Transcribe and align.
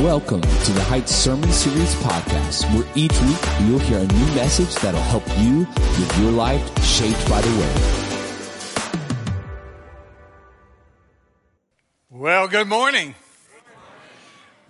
Welcome 0.00 0.42
to 0.42 0.72
the 0.72 0.82
Heights 0.82 1.14
Sermon 1.14 1.50
Series 1.50 1.94
podcast, 1.94 2.70
where 2.74 2.86
each 2.94 3.18
week 3.22 3.38
you'll 3.62 3.78
hear 3.78 3.96
a 3.96 4.06
new 4.06 4.26
message 4.34 4.74
that'll 4.74 5.00
help 5.00 5.26
you 5.38 5.60
live 5.60 6.18
your 6.20 6.32
life 6.32 6.84
shaped 6.84 7.26
by 7.30 7.40
the 7.40 7.48
Word. 7.56 7.78
Well, 12.10 12.46
good 12.46 12.68
morning. 12.68 13.14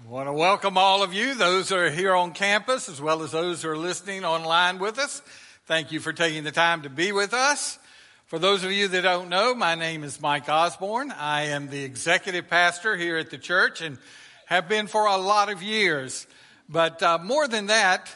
I 0.07 0.09
want 0.09 0.29
to 0.29 0.33
welcome 0.33 0.79
all 0.79 1.03
of 1.03 1.13
you, 1.13 1.35
those 1.35 1.71
who 1.71 1.75
are 1.75 1.91
here 1.91 2.15
on 2.15 2.31
campus, 2.31 2.89
as 2.89 3.03
well 3.03 3.25
as 3.25 3.33
those 3.33 3.65
who 3.65 3.71
are 3.71 3.77
listening 3.77 4.25
online 4.25 4.79
with 4.79 4.97
us. 4.97 5.23
Thank 5.67 5.91
you 5.91 5.99
for 5.99 6.13
taking 6.13 6.45
the 6.45 6.53
time 6.53 6.83
to 6.83 6.89
be 6.89 7.11
with 7.11 7.35
us. 7.35 7.81
For 8.27 8.39
those 8.39 8.63
of 8.63 8.71
you 8.71 8.87
that 8.87 9.03
don't 9.03 9.29
know, 9.29 9.57
my 9.57 9.75
name 9.75 10.05
is 10.05 10.21
Mike 10.21 10.49
Osborne. 10.49 11.11
I 11.11 11.47
am 11.47 11.69
the 11.69 11.83
executive 11.83 12.49
pastor 12.49 12.95
here 12.95 13.17
at 13.17 13.31
the 13.31 13.39
church 13.39 13.81
and 13.81 13.99
have 14.47 14.69
been 14.69 14.87
for 14.87 15.07
a 15.07 15.17
lot 15.17 15.53
of 15.53 15.63
years. 15.63 16.27
But 16.69 17.03
uh, 17.03 17.19
more 17.19 17.47
than 17.47 17.67
that, 17.67 18.11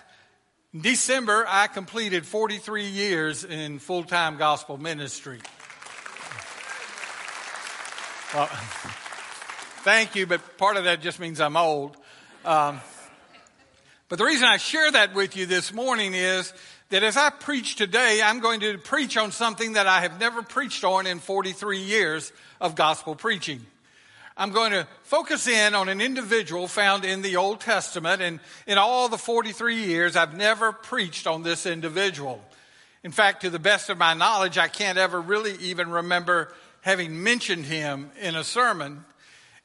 in 0.72 0.80
December, 0.80 1.44
I 1.46 1.66
completed 1.66 2.24
43 2.24 2.86
years 2.86 3.44
in 3.44 3.78
full 3.78 4.04
time 4.04 4.38
gospel 4.38 4.78
ministry. 4.78 5.40
Well, 8.32 8.46
thank 9.82 10.14
you, 10.14 10.26
but 10.26 10.56
part 10.56 10.76
of 10.76 10.84
that 10.84 11.02
just 11.02 11.18
means 11.20 11.40
I'm 11.40 11.56
old. 11.56 11.96
Um, 12.44 12.80
but 14.08 14.18
the 14.18 14.24
reason 14.24 14.46
I 14.46 14.56
share 14.56 14.90
that 14.90 15.14
with 15.14 15.36
you 15.36 15.46
this 15.46 15.72
morning 15.72 16.14
is 16.14 16.52
that 16.90 17.02
as 17.02 17.16
I 17.16 17.30
preach 17.30 17.76
today, 17.76 18.20
I'm 18.24 18.40
going 18.40 18.60
to 18.60 18.78
preach 18.78 19.16
on 19.16 19.32
something 19.32 19.72
that 19.72 19.86
I 19.86 20.00
have 20.00 20.18
never 20.20 20.42
preached 20.42 20.84
on 20.84 21.06
in 21.06 21.18
43 21.18 21.78
years 21.78 22.32
of 22.60 22.74
gospel 22.74 23.14
preaching. 23.14 23.66
I'm 24.40 24.52
going 24.52 24.72
to 24.72 24.86
focus 25.02 25.46
in 25.46 25.74
on 25.74 25.90
an 25.90 26.00
individual 26.00 26.66
found 26.66 27.04
in 27.04 27.20
the 27.20 27.36
Old 27.36 27.60
Testament. 27.60 28.22
And 28.22 28.40
in 28.66 28.78
all 28.78 29.10
the 29.10 29.18
43 29.18 29.84
years, 29.84 30.16
I've 30.16 30.34
never 30.34 30.72
preached 30.72 31.26
on 31.26 31.42
this 31.42 31.66
individual. 31.66 32.42
In 33.04 33.12
fact, 33.12 33.42
to 33.42 33.50
the 33.50 33.58
best 33.58 33.90
of 33.90 33.98
my 33.98 34.14
knowledge, 34.14 34.56
I 34.56 34.68
can't 34.68 34.96
ever 34.96 35.20
really 35.20 35.56
even 35.58 35.90
remember 35.90 36.54
having 36.80 37.22
mentioned 37.22 37.66
him 37.66 38.10
in 38.18 38.34
a 38.34 38.42
sermon. 38.42 39.04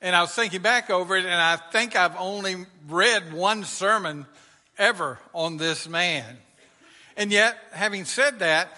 And 0.02 0.14
I 0.14 0.20
was 0.20 0.34
thinking 0.34 0.62
back 0.62 0.90
over 0.90 1.16
it, 1.16 1.24
and 1.24 1.34
I 1.34 1.56
think 1.56 1.96
I've 1.96 2.18
only 2.18 2.66
read 2.90 3.32
one 3.32 3.64
sermon 3.64 4.26
ever 4.78 5.20
on 5.34 5.56
this 5.56 5.88
man. 5.88 6.36
And 7.16 7.32
yet, 7.32 7.58
having 7.72 8.04
said 8.04 8.40
that, 8.40 8.76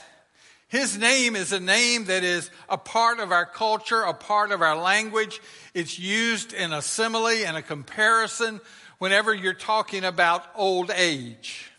his 0.68 0.98
name 0.98 1.36
is 1.36 1.54
a 1.54 1.60
name 1.60 2.06
that 2.06 2.24
is 2.24 2.50
a 2.68 2.78
part 2.78 3.20
of 3.20 3.32
our 3.32 3.46
culture, 3.46 4.02
a 4.02 4.14
part 4.14 4.52
of 4.52 4.62
our 4.62 4.76
language. 4.76 5.42
It's 5.74 5.98
used 5.98 6.54
in 6.54 6.74
a 6.74 6.82
simile 6.82 7.28
and 7.28 7.56
a 7.56 7.62
comparison 7.62 8.60
whenever 8.98 9.34
you're 9.34 9.54
talking 9.54 10.04
about 10.04 10.44
old 10.56 10.92
age. 10.92 11.72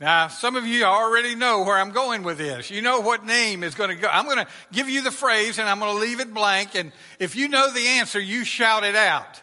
Now, 0.00 0.28
some 0.28 0.56
of 0.56 0.66
you 0.66 0.84
already 0.84 1.34
know 1.34 1.62
where 1.62 1.76
I'm 1.76 1.92
going 1.92 2.24
with 2.24 2.36
this. 2.36 2.70
You 2.70 2.82
know 2.82 3.00
what 3.00 3.24
name 3.24 3.62
is 3.62 3.74
going 3.74 3.90
to 3.90 3.96
go. 3.96 4.08
I'm 4.08 4.26
going 4.26 4.44
to 4.44 4.46
give 4.70 4.88
you 4.88 5.02
the 5.02 5.10
phrase 5.10 5.58
and 5.58 5.68
I'm 5.68 5.78
going 5.78 5.94
to 5.94 6.00
leave 6.00 6.20
it 6.20 6.34
blank. 6.34 6.74
And 6.74 6.92
if 7.18 7.36
you 7.36 7.48
know 7.48 7.72
the 7.72 7.86
answer, 7.86 8.20
you 8.20 8.44
shout 8.44 8.84
it 8.84 8.96
out. 8.96 9.40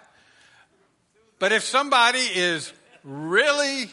But 1.39 1.53
if 1.53 1.63
somebody 1.63 2.19
is 2.19 2.71
really, 3.03 3.89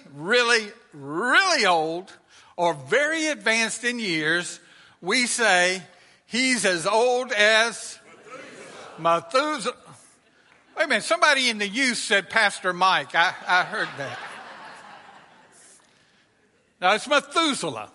or 2.58 2.74
very 2.74 3.28
advanced 3.28 3.84
in 3.84 4.00
years, 4.00 4.58
we 5.00 5.26
say 5.26 5.80
he's 6.26 6.64
as 6.64 6.86
old 6.86 7.30
as 7.30 8.00
Methuselah. 8.98 9.76
Wait 10.76 10.84
a 10.84 10.88
minute, 10.88 11.04
somebody 11.04 11.48
in 11.48 11.58
the 11.58 11.68
youth 11.68 11.98
said 11.98 12.28
Pastor 12.28 12.72
Mike. 12.72 13.14
I, 13.14 13.32
I 13.46 13.62
heard 13.62 13.88
that. 13.98 14.18
Now 16.80 16.94
it's 16.94 17.06
Methuselah. 17.06 17.90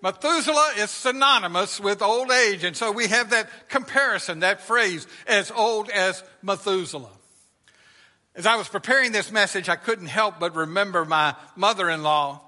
Methuselah 0.00 0.72
is 0.78 0.90
synonymous 0.90 1.78
with 1.78 2.00
old 2.00 2.30
age, 2.30 2.64
and 2.64 2.74
so 2.74 2.90
we 2.90 3.08
have 3.08 3.30
that 3.30 3.50
comparison, 3.68 4.40
that 4.40 4.62
phrase, 4.62 5.06
as 5.26 5.50
old 5.50 5.90
as 5.90 6.24
Methuselah. 6.40 7.10
As 8.34 8.46
I 8.46 8.56
was 8.56 8.68
preparing 8.68 9.12
this 9.12 9.30
message, 9.30 9.68
I 9.68 9.76
couldn't 9.76 10.06
help 10.06 10.38
but 10.40 10.54
remember 10.54 11.04
my 11.04 11.34
mother 11.56 11.90
in 11.90 12.02
law. 12.02 12.40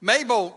Mabel 0.00 0.56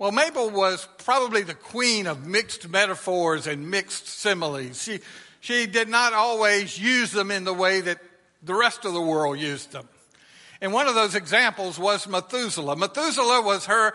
well, 0.00 0.12
Mabel 0.12 0.48
was 0.48 0.88
probably 1.04 1.42
the 1.42 1.52
queen 1.52 2.06
of 2.06 2.26
mixed 2.26 2.66
metaphors 2.70 3.46
and 3.46 3.70
mixed 3.70 4.08
similes. 4.08 4.82
She, 4.82 5.00
she 5.40 5.66
did 5.66 5.90
not 5.90 6.14
always 6.14 6.78
use 6.78 7.12
them 7.12 7.30
in 7.30 7.44
the 7.44 7.52
way 7.52 7.82
that 7.82 7.98
the 8.42 8.54
rest 8.54 8.86
of 8.86 8.94
the 8.94 9.00
world 9.02 9.38
used 9.38 9.72
them. 9.72 9.86
And 10.62 10.72
one 10.72 10.88
of 10.88 10.94
those 10.94 11.14
examples 11.14 11.78
was 11.78 12.08
Methuselah. 12.08 12.76
Methuselah 12.76 13.42
was 13.42 13.66
her 13.66 13.92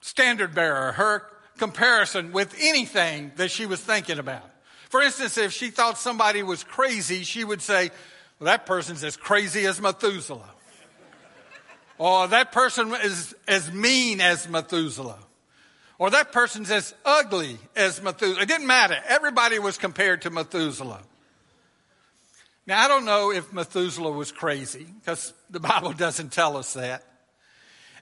standard 0.00 0.52
bearer, 0.52 0.90
her 0.90 1.22
comparison 1.58 2.32
with 2.32 2.52
anything 2.60 3.30
that 3.36 3.52
she 3.52 3.66
was 3.66 3.80
thinking 3.80 4.18
about. 4.18 4.50
For 4.90 5.00
instance, 5.00 5.38
if 5.38 5.52
she 5.52 5.70
thought 5.70 5.96
somebody 5.96 6.42
was 6.42 6.64
crazy, 6.64 7.22
she 7.22 7.44
would 7.44 7.62
say, 7.62 7.92
well, 8.40 8.46
that 8.46 8.66
person's 8.66 9.04
as 9.04 9.16
crazy 9.16 9.64
as 9.66 9.80
Methuselah. 9.80 10.50
Or 11.98 12.26
that 12.28 12.52
person 12.52 12.92
is 13.02 13.34
as 13.46 13.72
mean 13.72 14.20
as 14.20 14.48
Methuselah. 14.48 15.18
Or 15.98 16.10
that 16.10 16.32
person's 16.32 16.70
as 16.70 16.94
ugly 17.04 17.58
as 17.76 18.02
Methuselah. 18.02 18.42
It 18.42 18.48
didn't 18.48 18.66
matter. 18.66 18.96
Everybody 19.06 19.58
was 19.58 19.78
compared 19.78 20.22
to 20.22 20.30
Methuselah. 20.30 21.00
Now, 22.66 22.82
I 22.82 22.88
don't 22.88 23.04
know 23.04 23.30
if 23.30 23.52
Methuselah 23.52 24.10
was 24.10 24.32
crazy 24.32 24.86
because 25.00 25.32
the 25.50 25.60
Bible 25.60 25.92
doesn't 25.92 26.32
tell 26.32 26.56
us 26.56 26.74
that. 26.74 27.04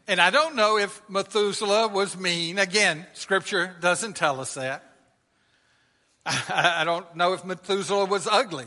And 0.08 0.20
I 0.20 0.30
don't 0.30 0.56
know 0.56 0.78
if 0.78 1.00
Methuselah 1.08 1.88
was 1.88 2.16
mean. 2.16 2.58
Again, 2.58 3.06
scripture 3.12 3.76
doesn't 3.80 4.16
tell 4.16 4.40
us 4.40 4.54
that. 4.54 4.84
I 6.26 6.82
don't 6.84 7.14
know 7.14 7.34
if 7.34 7.44
Methuselah 7.44 8.06
was 8.06 8.26
ugly. 8.26 8.66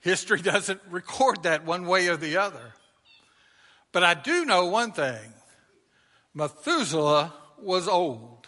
History 0.00 0.40
doesn't 0.42 0.80
record 0.90 1.44
that 1.44 1.64
one 1.64 1.86
way 1.86 2.08
or 2.08 2.16
the 2.16 2.36
other. 2.36 2.74
But 3.92 4.04
I 4.04 4.14
do 4.14 4.44
know 4.44 4.66
one 4.66 4.92
thing 4.92 5.32
Methuselah 6.34 7.32
was 7.58 7.88
old. 7.88 8.46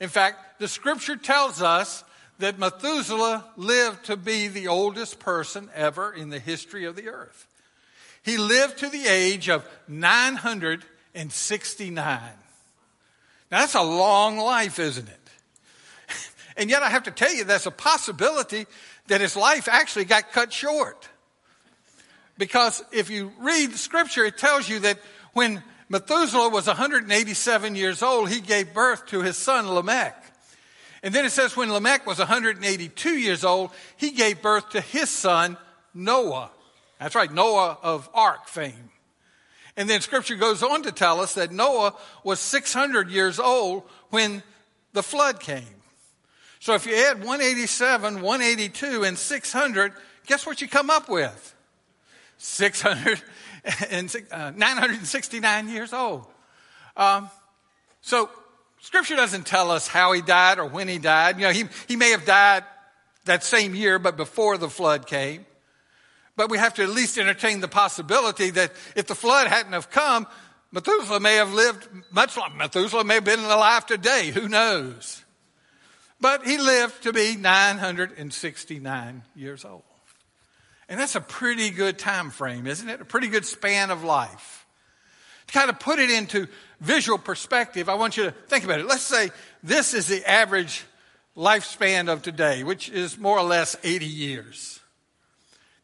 In 0.00 0.08
fact, 0.08 0.58
the 0.58 0.68
scripture 0.68 1.16
tells 1.16 1.62
us 1.62 2.04
that 2.38 2.58
Methuselah 2.58 3.44
lived 3.56 4.04
to 4.06 4.16
be 4.16 4.48
the 4.48 4.68
oldest 4.68 5.20
person 5.20 5.68
ever 5.74 6.12
in 6.12 6.30
the 6.30 6.38
history 6.38 6.84
of 6.84 6.96
the 6.96 7.08
earth. 7.08 7.46
He 8.22 8.36
lived 8.36 8.78
to 8.78 8.88
the 8.88 9.06
age 9.06 9.48
of 9.48 9.68
969. 9.88 12.20
Now, 13.50 13.58
that's 13.58 13.74
a 13.74 13.82
long 13.82 14.38
life, 14.38 14.78
isn't 14.78 15.08
it? 15.08 15.18
And 16.54 16.68
yet, 16.68 16.82
I 16.82 16.90
have 16.90 17.04
to 17.04 17.10
tell 17.10 17.32
you, 17.32 17.44
that's 17.44 17.64
a 17.64 17.70
possibility 17.70 18.66
that 19.06 19.22
his 19.22 19.36
life 19.36 19.68
actually 19.68 20.04
got 20.04 20.32
cut 20.32 20.52
short. 20.52 21.08
Because 22.42 22.82
if 22.90 23.08
you 23.08 23.30
read 23.38 23.72
scripture, 23.74 24.24
it 24.24 24.36
tells 24.36 24.68
you 24.68 24.80
that 24.80 24.98
when 25.32 25.62
Methuselah 25.88 26.48
was 26.48 26.66
187 26.66 27.76
years 27.76 28.02
old, 28.02 28.30
he 28.30 28.40
gave 28.40 28.74
birth 28.74 29.06
to 29.10 29.22
his 29.22 29.36
son 29.36 29.72
Lamech. 29.72 30.16
And 31.04 31.14
then 31.14 31.24
it 31.24 31.30
says 31.30 31.56
when 31.56 31.72
Lamech 31.72 32.04
was 32.04 32.18
182 32.18 33.10
years 33.10 33.44
old, 33.44 33.70
he 33.96 34.10
gave 34.10 34.42
birth 34.42 34.70
to 34.70 34.80
his 34.80 35.08
son 35.08 35.56
Noah. 35.94 36.50
That's 36.98 37.14
right, 37.14 37.32
Noah 37.32 37.78
of 37.80 38.10
Ark 38.12 38.48
fame. 38.48 38.90
And 39.76 39.88
then 39.88 40.00
scripture 40.00 40.34
goes 40.34 40.64
on 40.64 40.82
to 40.82 40.90
tell 40.90 41.20
us 41.20 41.34
that 41.34 41.52
Noah 41.52 41.94
was 42.24 42.40
600 42.40 43.08
years 43.08 43.38
old 43.38 43.84
when 44.10 44.42
the 44.94 45.04
flood 45.04 45.38
came. 45.38 45.62
So 46.58 46.74
if 46.74 46.86
you 46.86 46.96
add 46.96 47.18
187, 47.18 48.20
182, 48.20 49.04
and 49.04 49.16
600, 49.16 49.92
guess 50.26 50.44
what 50.44 50.60
you 50.60 50.66
come 50.66 50.90
up 50.90 51.08
with? 51.08 51.51
600 52.42 53.22
and, 53.90 54.14
uh, 54.32 54.52
969 54.56 55.68
years 55.68 55.92
old. 55.92 56.26
Um, 56.96 57.30
so 58.00 58.28
scripture 58.80 59.14
doesn't 59.16 59.46
tell 59.46 59.70
us 59.70 59.86
how 59.86 60.12
he 60.12 60.22
died 60.22 60.58
or 60.58 60.66
when 60.66 60.88
he 60.88 60.98
died. 60.98 61.38
You 61.38 61.46
know, 61.46 61.52
he, 61.52 61.64
he 61.86 61.96
may 61.96 62.10
have 62.10 62.24
died 62.24 62.64
that 63.24 63.44
same 63.44 63.74
year, 63.74 63.98
but 64.00 64.16
before 64.16 64.58
the 64.58 64.68
flood 64.68 65.06
came. 65.06 65.46
But 66.36 66.50
we 66.50 66.58
have 66.58 66.74
to 66.74 66.82
at 66.82 66.88
least 66.88 67.16
entertain 67.16 67.60
the 67.60 67.68
possibility 67.68 68.50
that 68.50 68.72
if 68.96 69.06
the 69.06 69.14
flood 69.14 69.46
hadn't 69.46 69.72
have 69.72 69.90
come, 69.90 70.26
Methuselah 70.72 71.20
may 71.20 71.36
have 71.36 71.52
lived 71.52 71.86
much 72.10 72.36
longer. 72.36 72.56
Methuselah 72.56 73.04
may 73.04 73.14
have 73.14 73.24
been 73.24 73.38
alive 73.38 73.86
today. 73.86 74.30
Who 74.30 74.48
knows? 74.48 75.22
But 76.20 76.44
he 76.44 76.58
lived 76.58 77.02
to 77.04 77.12
be 77.12 77.36
969 77.36 79.22
years 79.36 79.64
old. 79.64 79.82
And 80.92 81.00
that's 81.00 81.14
a 81.14 81.22
pretty 81.22 81.70
good 81.70 81.98
time 81.98 82.28
frame, 82.28 82.66
isn't 82.66 82.86
it? 82.86 83.00
A 83.00 83.06
pretty 83.06 83.28
good 83.28 83.46
span 83.46 83.90
of 83.90 84.04
life. 84.04 84.66
To 85.46 85.52
kind 85.54 85.70
of 85.70 85.80
put 85.80 85.98
it 85.98 86.10
into 86.10 86.48
visual 86.82 87.16
perspective, 87.16 87.88
I 87.88 87.94
want 87.94 88.18
you 88.18 88.24
to 88.24 88.30
think 88.30 88.64
about 88.64 88.78
it. 88.78 88.84
Let's 88.84 89.00
say 89.00 89.30
this 89.62 89.94
is 89.94 90.06
the 90.06 90.22
average 90.30 90.84
lifespan 91.34 92.12
of 92.12 92.20
today, 92.20 92.62
which 92.62 92.90
is 92.90 93.16
more 93.16 93.38
or 93.38 93.42
less 93.42 93.74
80 93.82 94.04
years. 94.04 94.80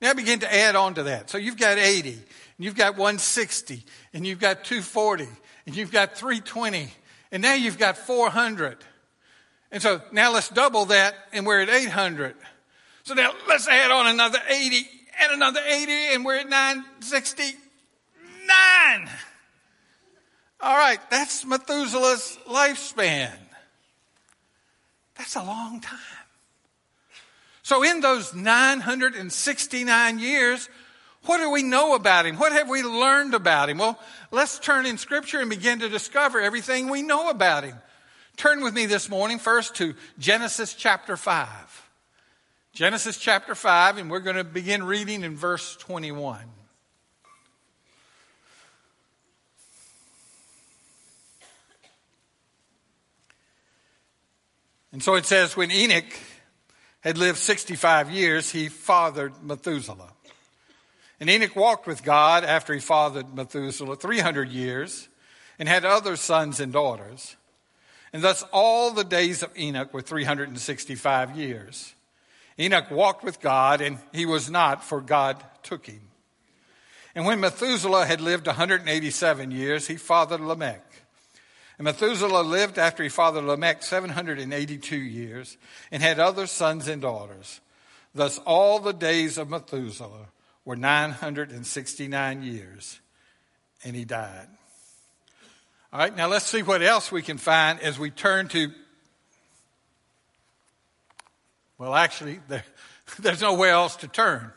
Now 0.02 0.12
begin 0.12 0.40
to 0.40 0.55
add 0.55 0.76
on 0.76 0.93
to 0.96 1.05
that. 1.05 1.31
So 1.31 1.38
you've 1.38 1.56
got 1.56 1.78
80, 1.78 2.10
and 2.10 2.20
you've 2.58 2.76
got 2.76 2.99
160, 2.99 3.82
and 4.12 4.26
you've 4.26 4.40
got 4.40 4.62
240, 4.64 5.26
and 5.64 5.75
you've 5.75 5.90
got 5.90 6.19
320, 6.19 6.90
and 7.32 7.43
now 7.43 7.55
you've 7.55 7.78
got 7.78 7.96
400. 7.96 8.76
And 9.72 9.81
so 9.82 10.02
now 10.12 10.34
let's 10.34 10.50
double 10.50 10.84
that, 10.84 11.14
and 11.32 11.46
we're 11.46 11.62
at 11.62 11.70
800. 11.70 12.37
So 13.05 13.14
now 13.14 13.32
let's 13.49 13.66
add 13.66 13.90
on 13.90 14.06
another 14.06 14.38
80 14.50 14.87
and 15.20 15.32
another 15.32 15.61
80, 15.61 16.15
and 16.15 16.25
we're 16.25 16.37
at 16.37 16.49
969. 16.49 19.11
All 20.61 20.76
right, 20.76 20.99
that's 21.11 21.44
Methuselah's 21.44 22.38
lifespan. 22.49 23.32
That's 25.17 25.37
a 25.37 25.43
long 25.43 25.81
time. 25.81 25.99
So, 27.62 27.82
in 27.82 28.00
those 28.00 28.35
969 28.35 30.19
years, 30.19 30.69
what 31.25 31.38
do 31.38 31.50
we 31.50 31.62
know 31.62 31.94
about 31.94 32.25
him? 32.25 32.37
What 32.37 32.53
have 32.53 32.69
we 32.69 32.82
learned 32.82 33.35
about 33.35 33.69
him? 33.69 33.79
Well, 33.79 34.00
let's 34.31 34.59
turn 34.59 34.87
in 34.87 34.97
Scripture 34.97 35.41
and 35.41 35.50
begin 35.50 35.81
to 35.81 35.88
discover 35.88 36.41
everything 36.41 36.88
we 36.88 37.03
know 37.03 37.29
about 37.29 37.65
him. 37.65 37.76
Turn 38.37 38.62
with 38.62 38.73
me 38.73 38.87
this 38.87 39.11
morning 39.11 39.38
first 39.38 39.75
to 39.76 39.94
Genesis 40.19 40.73
chapter 40.73 41.17
5. 41.17 41.88
Genesis 42.78 43.19
chapter 43.19 43.56
5, 43.56 43.98
and 43.98 44.08
we're 44.08 44.20
going 44.20 44.36
to 44.36 44.44
begin 44.44 44.84
reading 44.84 45.25
in 45.25 45.34
verse 45.34 45.75
21. 45.78 46.38
And 54.92 55.02
so 55.02 55.16
it 55.16 55.26
says, 55.26 55.56
when 55.56 55.72
Enoch 55.72 56.04
had 57.00 57.19
lived 57.19 57.38
65 57.38 58.12
years, 58.12 58.52
he 58.52 58.69
fathered 58.69 59.32
Methuselah. 59.42 60.12
And 61.19 61.28
Enoch 61.28 61.56
walked 61.56 61.88
with 61.88 62.04
God 62.04 62.44
after 62.44 62.72
he 62.72 62.78
fathered 62.78 63.34
Methuselah 63.34 63.96
300 63.96 64.50
years 64.50 65.08
and 65.58 65.69
had 65.69 65.84
other 65.84 66.14
sons 66.14 66.60
and 66.60 66.72
daughters. 66.72 67.34
And 68.12 68.22
thus 68.22 68.44
all 68.52 68.92
the 68.92 69.02
days 69.02 69.42
of 69.42 69.50
Enoch 69.58 69.92
were 69.92 70.00
365 70.00 71.36
years. 71.36 71.94
Enoch 72.58 72.90
walked 72.90 73.22
with 73.25 73.40
God, 73.40 73.81
and 73.81 73.99
he 74.12 74.26
was 74.26 74.50
not, 74.50 74.82
for 74.82 75.00
God 75.00 75.43
took 75.62 75.87
him. 75.87 76.00
And 77.14 77.25
when 77.25 77.40
Methuselah 77.40 78.06
had 78.06 78.20
lived 78.20 78.46
187 78.46 79.50
years, 79.50 79.87
he 79.87 79.96
fathered 79.96 80.40
Lamech. 80.40 80.84
And 81.78 81.84
Methuselah 81.84 82.43
lived 82.43 82.78
after 82.78 83.02
he 83.02 83.08
fathered 83.08 83.44
Lamech 83.44 83.82
782 83.82 84.96
years 84.96 85.56
and 85.93 86.02
had 86.02 86.19
other 86.19 86.46
sons 86.46 86.88
and 86.88 87.00
daughters. 87.00 87.60
Thus, 88.14 88.38
all 88.38 88.81
the 88.81 88.93
days 88.93 89.38
of 89.38 89.49
Methuselah 89.49 90.28
were 90.64 90.76
969 90.76 92.43
years, 92.43 93.00
and 93.84 93.94
he 93.94 94.05
died. 94.05 94.49
All 95.93 96.00
right, 96.00 96.14
now 96.14 96.26
let's 96.26 96.46
see 96.46 96.62
what 96.62 96.82
else 96.82 97.10
we 97.10 97.22
can 97.22 97.38
find 97.38 97.81
as 97.81 97.99
we 97.99 98.10
turn 98.10 98.49
to. 98.49 98.72
Well, 101.78 101.94
actually, 101.94 102.40
there, 102.48 102.64
there's 103.20 103.40
nowhere 103.40 103.70
else 103.70 103.96
to 103.96 104.08
turn. 104.08 104.52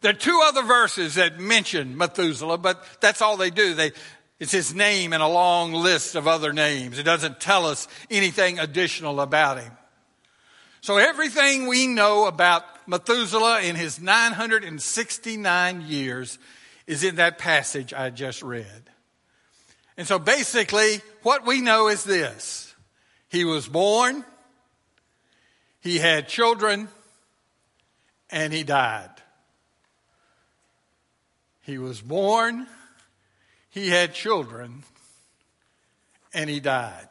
There 0.00 0.10
are 0.10 0.14
two 0.14 0.40
other 0.44 0.62
verses 0.62 1.14
that 1.14 1.38
mention 1.38 1.96
Methuselah, 1.96 2.58
but 2.58 2.84
that's 3.00 3.22
all 3.22 3.36
they 3.36 3.50
do. 3.50 3.74
They, 3.74 3.92
it's 4.38 4.52
his 4.52 4.74
name 4.74 5.12
and 5.12 5.22
a 5.22 5.28
long 5.28 5.72
list 5.72 6.14
of 6.14 6.26
other 6.26 6.52
names. 6.52 6.98
It 6.98 7.02
doesn't 7.02 7.38
tell 7.38 7.66
us 7.66 7.86
anything 8.10 8.58
additional 8.58 9.20
about 9.20 9.60
him. 9.60 9.72
So 10.80 10.96
everything 10.96 11.66
we 11.66 11.86
know 11.86 12.26
about 12.26 12.64
Methuselah 12.88 13.60
in 13.60 13.76
his 13.76 14.00
969 14.00 15.82
years 15.82 16.38
is 16.86 17.04
in 17.04 17.16
that 17.16 17.36
passage 17.36 17.92
I 17.92 18.08
just 18.08 18.42
read. 18.42 18.90
And 19.98 20.08
so 20.08 20.18
basically, 20.18 21.02
what 21.22 21.46
we 21.46 21.60
know 21.60 21.88
is 21.88 22.02
this. 22.04 22.74
He 23.28 23.44
was 23.44 23.68
born, 23.68 24.24
he 25.80 25.98
had 25.98 26.28
children, 26.28 26.88
and 28.30 28.52
he 28.52 28.62
died. 28.62 29.10
He 31.62 31.78
was 31.78 32.00
born, 32.00 32.66
he 33.70 33.88
had 33.88 34.12
children 34.12 34.82
and 36.34 36.50
he 36.50 36.60
died. 36.60 37.08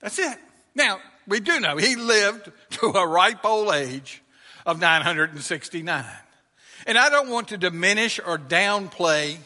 That's 0.00 0.18
it. 0.18 0.38
Now, 0.74 0.98
we 1.26 1.40
do 1.40 1.60
know 1.60 1.76
he 1.76 1.96
lived 1.96 2.50
to 2.70 2.86
a 2.86 3.06
ripe 3.06 3.44
old 3.44 3.74
age 3.74 4.22
of 4.64 4.80
969. 4.80 6.04
And 6.86 6.96
I 6.96 7.10
don't 7.10 7.28
want 7.28 7.48
to 7.48 7.58
diminish 7.58 8.20
or 8.24 8.38
downplay 8.38 9.36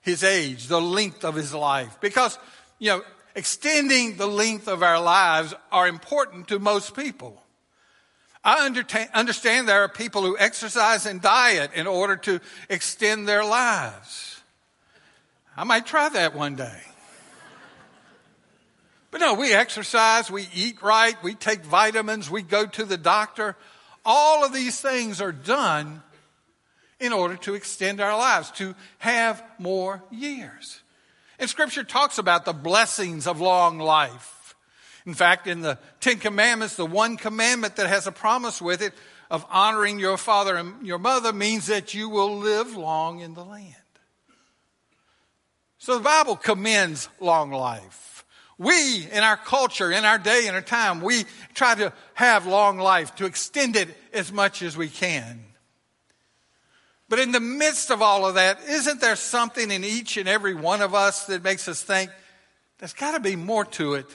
his 0.00 0.22
age, 0.22 0.66
the 0.66 0.80
length 0.80 1.24
of 1.24 1.34
his 1.34 1.52
life, 1.52 1.98
because, 2.00 2.38
you 2.78 2.90
know, 2.90 3.02
extending 3.34 4.16
the 4.16 4.26
length 4.26 4.68
of 4.68 4.82
our 4.82 5.00
lives 5.00 5.54
are 5.72 5.88
important 5.88 6.48
to 6.48 6.58
most 6.58 6.96
people. 6.96 7.40
I 8.44 8.66
understand 9.14 9.68
there 9.68 9.82
are 9.84 9.88
people 9.88 10.22
who 10.22 10.36
exercise 10.38 11.06
and 11.06 11.22
diet 11.22 11.70
in 11.74 11.86
order 11.86 12.16
to 12.16 12.40
extend 12.68 13.26
their 13.26 13.44
lives. 13.44 14.42
I 15.56 15.64
might 15.64 15.86
try 15.86 16.10
that 16.10 16.34
one 16.34 16.54
day. 16.54 16.80
But 19.10 19.20
no, 19.20 19.34
we 19.34 19.54
exercise, 19.54 20.30
we 20.30 20.48
eat 20.52 20.82
right, 20.82 21.16
we 21.22 21.34
take 21.34 21.64
vitamins, 21.64 22.28
we 22.28 22.42
go 22.42 22.66
to 22.66 22.84
the 22.84 22.98
doctor. 22.98 23.56
All 24.04 24.44
of 24.44 24.52
these 24.52 24.80
things 24.80 25.20
are 25.20 25.32
done 25.32 26.02
in 27.00 27.12
order 27.12 27.36
to 27.36 27.54
extend 27.54 28.00
our 28.00 28.18
lives, 28.18 28.50
to 28.52 28.74
have 28.98 29.42
more 29.58 30.02
years. 30.10 30.82
And 31.38 31.50
scripture 31.50 31.84
talks 31.84 32.18
about 32.18 32.44
the 32.44 32.52
blessings 32.52 33.26
of 33.26 33.40
long 33.40 33.78
life. 33.78 34.54
In 35.06 35.14
fact, 35.14 35.46
in 35.46 35.60
the 35.60 35.78
Ten 36.00 36.18
Commandments, 36.18 36.76
the 36.76 36.86
one 36.86 37.16
commandment 37.16 37.76
that 37.76 37.88
has 37.88 38.06
a 38.06 38.12
promise 38.12 38.62
with 38.62 38.80
it 38.80 38.94
of 39.30 39.44
honoring 39.50 39.98
your 39.98 40.16
father 40.16 40.56
and 40.56 40.86
your 40.86 40.98
mother 40.98 41.32
means 41.32 41.66
that 41.66 41.92
you 41.92 42.08
will 42.08 42.38
live 42.38 42.76
long 42.76 43.20
in 43.20 43.34
the 43.34 43.44
land. 43.44 43.74
So 45.78 45.96
the 45.98 46.04
Bible 46.04 46.36
commends 46.36 47.08
long 47.20 47.50
life. 47.50 48.24
We, 48.56 49.06
in 49.10 49.22
our 49.24 49.36
culture, 49.36 49.90
in 49.90 50.04
our 50.04 50.18
day 50.18 50.44
and 50.46 50.54
our 50.54 50.62
time, 50.62 51.00
we 51.00 51.24
try 51.52 51.74
to 51.74 51.92
have 52.14 52.46
long 52.46 52.78
life, 52.78 53.14
to 53.16 53.26
extend 53.26 53.76
it 53.76 53.88
as 54.12 54.32
much 54.32 54.62
as 54.62 54.76
we 54.76 54.88
can. 54.88 55.44
But 57.14 57.22
in 57.22 57.30
the 57.30 57.38
midst 57.38 57.92
of 57.92 58.02
all 58.02 58.26
of 58.26 58.34
that, 58.34 58.58
isn't 58.68 59.00
there 59.00 59.14
something 59.14 59.70
in 59.70 59.84
each 59.84 60.16
and 60.16 60.28
every 60.28 60.52
one 60.52 60.82
of 60.82 60.96
us 60.96 61.26
that 61.26 61.44
makes 61.44 61.68
us 61.68 61.80
think 61.80 62.10
there's 62.78 62.92
got 62.92 63.12
to 63.12 63.20
be 63.20 63.36
more 63.36 63.64
to 63.66 63.94
it 63.94 64.06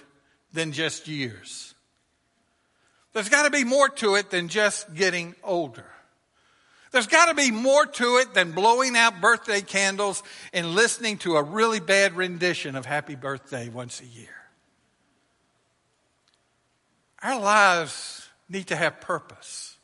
than 0.52 0.74
just 0.74 1.08
years. 1.08 1.74
There's 3.14 3.30
got 3.30 3.44
to 3.44 3.52
be 3.52 3.64
more 3.64 3.88
to 3.88 4.16
it 4.16 4.32
than 4.32 4.50
just 4.50 4.94
getting 4.96 5.34
older. 5.46 5.86
There's 6.92 7.08
got 7.08 7.30
to 7.30 7.36
be 7.36 7.52
more 7.52 7.86
to 7.86 8.18
it 8.18 8.34
than 8.34 8.52
blowing 8.52 8.98
out 8.98 9.22
birthday 9.22 9.62
candles 9.62 10.22
and 10.52 10.76
listening 10.76 11.20
to 11.20 11.38
a 11.38 11.42
really 11.42 11.80
bad 11.80 12.18
rendition 12.18 12.76
of 12.76 12.86
Happy 12.86 13.16
Birthday 13.16 13.70
once 13.70 14.02
a 14.02 14.08
year. 14.08 14.36
Our 17.24 17.40
lives 17.40 18.28
need 18.50 18.68
to 18.68 18.76
have 18.76 19.00
purpose. 19.00 19.78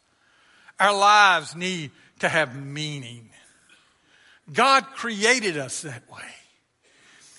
Our 0.82 0.94
lives 0.94 1.56
need 1.56 1.92
to 2.20 2.30
have 2.30 2.56
meaning. 2.56 3.30
God 4.52 4.86
created 4.96 5.58
us 5.58 5.82
that 5.82 6.10
way. 6.12 6.24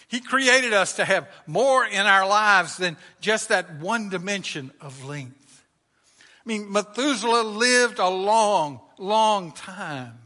He 0.09 0.21
created 0.21 0.73
us 0.73 0.95
to 0.97 1.04
have 1.04 1.28
more 1.47 1.85
in 1.85 2.06
our 2.06 2.26
lives 2.26 2.76
than 2.76 2.97
just 3.21 3.49
that 3.49 3.80
one 3.80 4.09
dimension 4.09 4.71
of 4.80 5.04
length. 5.04 5.64
I 6.18 6.49
mean, 6.49 6.71
Methuselah 6.71 7.42
lived 7.42 7.99
a 7.99 8.09
long, 8.09 8.80
long 8.99 9.52
time. 9.52 10.18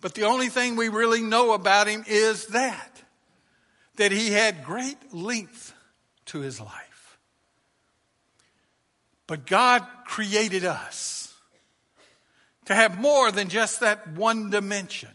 But 0.00 0.14
the 0.14 0.24
only 0.24 0.48
thing 0.48 0.74
we 0.74 0.88
really 0.88 1.22
know 1.22 1.52
about 1.52 1.86
him 1.86 2.04
is 2.08 2.46
that, 2.48 3.02
that 3.96 4.10
he 4.10 4.30
had 4.30 4.64
great 4.64 5.14
length 5.14 5.72
to 6.26 6.40
his 6.40 6.60
life. 6.60 7.18
But 9.28 9.46
God 9.46 9.86
created 10.06 10.64
us 10.64 11.21
to 12.66 12.74
have 12.74 13.00
more 13.00 13.30
than 13.30 13.48
just 13.48 13.80
that 13.80 14.08
one 14.08 14.50
dimension. 14.50 15.10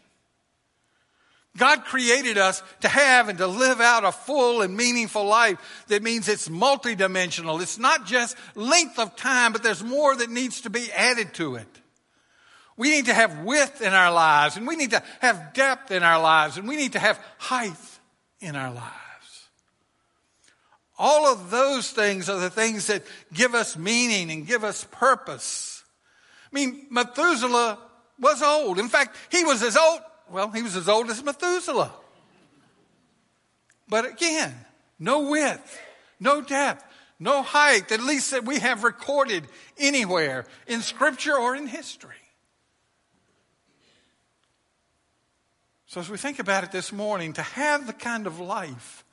God 1.57 1.85
created 1.85 2.37
us 2.37 2.61
to 2.81 2.87
have 2.87 3.29
and 3.29 3.39
to 3.39 3.47
live 3.47 3.81
out 3.81 4.05
a 4.05 4.11
full 4.11 4.61
and 4.61 4.77
meaningful 4.77 5.25
life 5.25 5.57
that 5.87 6.03
means 6.03 6.29
it's 6.29 6.47
multidimensional. 6.47 7.61
It's 7.61 7.79
not 7.79 8.05
just 8.05 8.37
length 8.55 8.99
of 8.99 9.15
time, 9.15 9.53
but 9.53 9.63
there's 9.63 9.83
more 9.83 10.15
that 10.15 10.29
needs 10.29 10.61
to 10.61 10.69
be 10.69 10.91
added 10.91 11.33
to 11.35 11.55
it. 11.55 11.67
We 12.77 12.91
need 12.91 13.05
to 13.05 13.13
have 13.13 13.39
width 13.39 13.81
in 13.81 13.91
our 13.91 14.11
lives, 14.11 14.55
and 14.55 14.67
we 14.67 14.75
need 14.75 14.91
to 14.91 15.01
have 15.19 15.53
depth 15.53 15.89
in 15.89 16.03
our 16.03 16.21
lives, 16.21 16.57
and 16.57 16.67
we 16.67 16.75
need 16.75 16.93
to 16.93 16.99
have 16.99 17.19
height 17.39 17.73
in 18.39 18.55
our 18.55 18.71
lives. 18.71 18.93
All 20.99 21.27
of 21.27 21.49
those 21.49 21.89
things 21.89 22.29
are 22.29 22.39
the 22.39 22.51
things 22.51 22.87
that 22.87 23.03
give 23.33 23.55
us 23.55 23.75
meaning 23.75 24.29
and 24.31 24.45
give 24.45 24.63
us 24.63 24.85
purpose. 24.91 25.76
I 26.51 26.55
mean, 26.55 26.87
Methuselah 26.89 27.77
was 28.19 28.41
old. 28.41 28.79
In 28.79 28.89
fact, 28.89 29.15
he 29.31 29.43
was 29.43 29.61
as 29.61 29.77
old, 29.77 30.01
well, 30.29 30.49
he 30.51 30.61
was 30.61 30.75
as 30.75 30.87
old 30.87 31.09
as 31.09 31.23
Methuselah. 31.23 31.91
But 33.87 34.05
again, 34.05 34.53
no 34.99 35.29
width, 35.29 35.79
no 36.19 36.41
depth, 36.41 36.83
no 37.19 37.41
height, 37.41 37.91
at 37.91 38.01
least 38.01 38.31
that 38.31 38.45
we 38.45 38.59
have 38.59 38.83
recorded 38.83 39.47
anywhere 39.77 40.45
in 40.67 40.81
Scripture 40.81 41.37
or 41.37 41.55
in 41.55 41.67
history. 41.67 42.15
So, 45.87 46.01
as 46.01 46.09
we 46.09 46.17
think 46.17 46.39
about 46.39 46.65
it 46.65 46.71
this 46.71 46.91
morning, 46.91 47.33
to 47.33 47.41
have 47.41 47.87
the 47.87 47.93
kind 47.93 48.27
of 48.27 48.39
life 48.39 49.05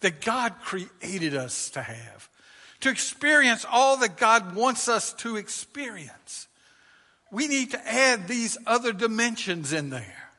that 0.00 0.22
God 0.22 0.54
created 0.62 1.36
us 1.36 1.70
to 1.70 1.82
have, 1.82 2.30
to 2.80 2.88
experience 2.88 3.66
all 3.70 3.98
that 3.98 4.16
God 4.16 4.54
wants 4.54 4.88
us 4.88 5.12
to 5.14 5.36
experience, 5.36 6.48
we 7.34 7.48
need 7.48 7.72
to 7.72 7.88
add 7.88 8.28
these 8.28 8.56
other 8.64 8.92
dimensions 8.92 9.72
in 9.72 9.90
there. 9.90 10.30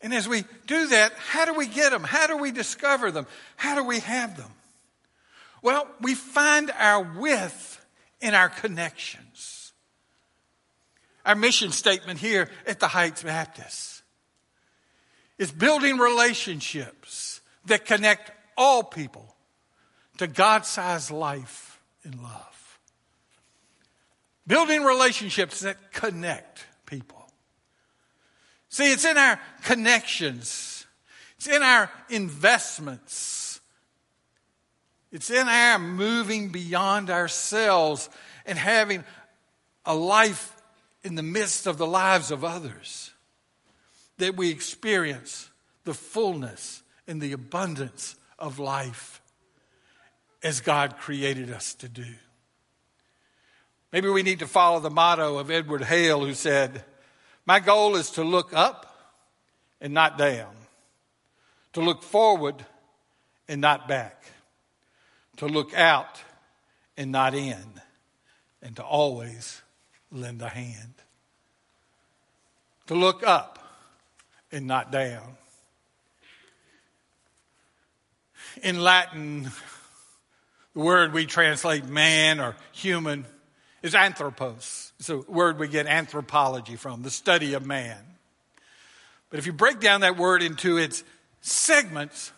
And 0.00 0.14
as 0.14 0.26
we 0.26 0.44
do 0.66 0.88
that, 0.88 1.12
how 1.12 1.44
do 1.44 1.52
we 1.52 1.66
get 1.66 1.90
them? 1.90 2.04
How 2.04 2.26
do 2.26 2.38
we 2.38 2.52
discover 2.52 3.10
them? 3.10 3.26
How 3.56 3.74
do 3.74 3.84
we 3.84 4.00
have 4.00 4.36
them? 4.38 4.50
Well, 5.60 5.86
we 6.00 6.14
find 6.14 6.70
our 6.70 7.02
width 7.02 7.84
in 8.20 8.34
our 8.34 8.48
connections. 8.48 9.72
Our 11.26 11.34
mission 11.34 11.70
statement 11.70 12.18
here 12.18 12.48
at 12.66 12.80
the 12.80 12.88
Heights 12.88 13.22
Baptist 13.22 14.02
is 15.38 15.52
building 15.52 15.98
relationships 15.98 17.42
that 17.66 17.84
connect 17.84 18.30
all 18.56 18.82
people 18.82 19.34
to 20.16 20.26
God 20.26 20.64
sized 20.64 21.10
life 21.10 21.78
in 22.04 22.22
love. 22.22 22.55
Building 24.46 24.84
relationships 24.84 25.60
that 25.60 25.92
connect 25.92 26.66
people. 26.86 27.30
See, 28.68 28.92
it's 28.92 29.04
in 29.04 29.16
our 29.16 29.40
connections, 29.64 30.86
it's 31.36 31.48
in 31.48 31.62
our 31.62 31.90
investments, 32.10 33.60
it's 35.10 35.30
in 35.30 35.48
our 35.48 35.78
moving 35.78 36.50
beyond 36.50 37.10
ourselves 37.10 38.08
and 38.44 38.58
having 38.58 39.04
a 39.84 39.94
life 39.94 40.54
in 41.02 41.14
the 41.14 41.22
midst 41.22 41.66
of 41.66 41.78
the 41.78 41.86
lives 41.86 42.30
of 42.30 42.44
others 42.44 43.12
that 44.18 44.36
we 44.36 44.50
experience 44.50 45.50
the 45.84 45.94
fullness 45.94 46.82
and 47.06 47.20
the 47.20 47.32
abundance 47.32 48.16
of 48.38 48.58
life 48.58 49.20
as 50.42 50.60
God 50.60 50.98
created 50.98 51.50
us 51.50 51.74
to 51.74 51.88
do. 51.88 52.14
Maybe 53.96 54.10
we 54.10 54.22
need 54.22 54.40
to 54.40 54.46
follow 54.46 54.78
the 54.78 54.90
motto 54.90 55.38
of 55.38 55.50
Edward 55.50 55.82
Hale, 55.82 56.22
who 56.22 56.34
said, 56.34 56.84
My 57.46 57.60
goal 57.60 57.96
is 57.96 58.10
to 58.10 58.24
look 58.24 58.52
up 58.52 59.16
and 59.80 59.94
not 59.94 60.18
down, 60.18 60.54
to 61.72 61.80
look 61.80 62.02
forward 62.02 62.56
and 63.48 63.62
not 63.62 63.88
back, 63.88 64.22
to 65.38 65.46
look 65.46 65.72
out 65.72 66.20
and 66.98 67.10
not 67.10 67.34
in, 67.34 67.64
and 68.60 68.76
to 68.76 68.84
always 68.84 69.62
lend 70.12 70.42
a 70.42 70.50
hand. 70.50 70.92
To 72.88 72.94
look 72.94 73.26
up 73.26 73.58
and 74.52 74.66
not 74.66 74.92
down. 74.92 75.38
In 78.62 78.78
Latin, 78.78 79.44
the 80.74 80.80
word 80.80 81.14
we 81.14 81.24
translate 81.24 81.86
man 81.86 82.40
or 82.40 82.56
human 82.72 83.24
is 83.82 83.94
anthropos. 83.94 84.92
It's 84.98 85.08
a 85.08 85.18
word 85.18 85.58
we 85.58 85.68
get 85.68 85.86
anthropology 85.86 86.76
from, 86.76 87.02
the 87.02 87.10
study 87.10 87.54
of 87.54 87.64
man. 87.64 87.98
But 89.30 89.38
if 89.38 89.46
you 89.46 89.52
break 89.52 89.80
down 89.80 90.02
that 90.02 90.16
word 90.16 90.42
into 90.42 90.76
its 90.76 91.04
segments, 91.40 92.32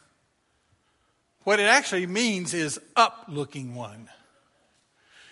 what 1.44 1.60
it 1.60 1.64
actually 1.64 2.06
means 2.06 2.54
is 2.54 2.80
up 2.96 3.24
looking 3.28 3.74
one. 3.74 4.08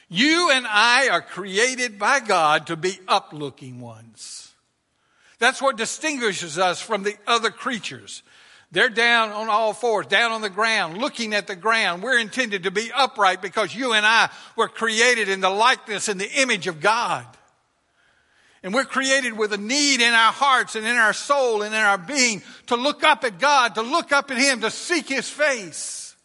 You 0.08 0.50
and 0.52 0.66
I 0.66 1.08
are 1.08 1.20
created 1.20 1.98
by 1.98 2.20
God 2.20 2.68
to 2.68 2.76
be 2.76 2.98
up 3.08 3.32
looking 3.32 3.80
ones. 3.80 4.52
That's 5.38 5.60
what 5.60 5.76
distinguishes 5.76 6.58
us 6.58 6.80
from 6.80 7.02
the 7.02 7.16
other 7.26 7.50
creatures. 7.50 8.22
They're 8.72 8.88
down 8.88 9.30
on 9.30 9.48
all 9.48 9.72
fours, 9.72 10.06
down 10.06 10.32
on 10.32 10.42
the 10.42 10.50
ground, 10.50 10.98
looking 10.98 11.34
at 11.34 11.46
the 11.46 11.56
ground. 11.56 12.02
We're 12.02 12.18
intended 12.18 12.64
to 12.64 12.70
be 12.70 12.90
upright 12.92 13.40
because 13.40 13.74
you 13.74 13.92
and 13.92 14.04
I 14.04 14.28
were 14.56 14.68
created 14.68 15.28
in 15.28 15.40
the 15.40 15.50
likeness 15.50 16.08
and 16.08 16.20
the 16.20 16.30
image 16.40 16.66
of 16.66 16.80
God. 16.80 17.24
And 18.62 18.74
we're 18.74 18.84
created 18.84 19.38
with 19.38 19.52
a 19.52 19.58
need 19.58 20.00
in 20.00 20.12
our 20.12 20.32
hearts 20.32 20.74
and 20.74 20.84
in 20.84 20.96
our 20.96 21.12
soul 21.12 21.62
and 21.62 21.72
in 21.72 21.80
our 21.80 21.98
being 21.98 22.42
to 22.66 22.74
look 22.74 23.04
up 23.04 23.22
at 23.22 23.38
God, 23.38 23.76
to 23.76 23.82
look 23.82 24.10
up 24.10 24.30
at 24.32 24.38
Him, 24.38 24.62
to 24.62 24.70
seek 24.72 25.08
His 25.08 25.28
face, 25.28 26.16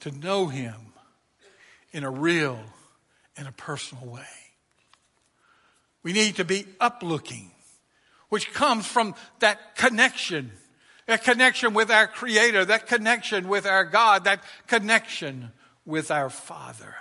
to 0.00 0.10
know 0.10 0.48
Him 0.48 0.74
in 1.92 2.04
a 2.04 2.10
real 2.10 2.60
and 3.38 3.48
a 3.48 3.52
personal 3.52 4.04
way. 4.04 4.22
We 6.02 6.12
need 6.12 6.36
to 6.36 6.44
be 6.44 6.66
uplooking 6.78 7.50
which 8.28 8.52
comes 8.52 8.86
from 8.86 9.14
that 9.40 9.76
connection, 9.76 10.52
that 11.06 11.24
connection 11.24 11.74
with 11.74 11.90
our 11.90 12.06
Creator, 12.06 12.66
that 12.66 12.86
connection 12.86 13.48
with 13.48 13.66
our 13.66 13.84
God, 13.84 14.24
that 14.24 14.42
connection 14.66 15.52
with 15.84 16.10
our 16.10 16.30
Father. 16.30 16.94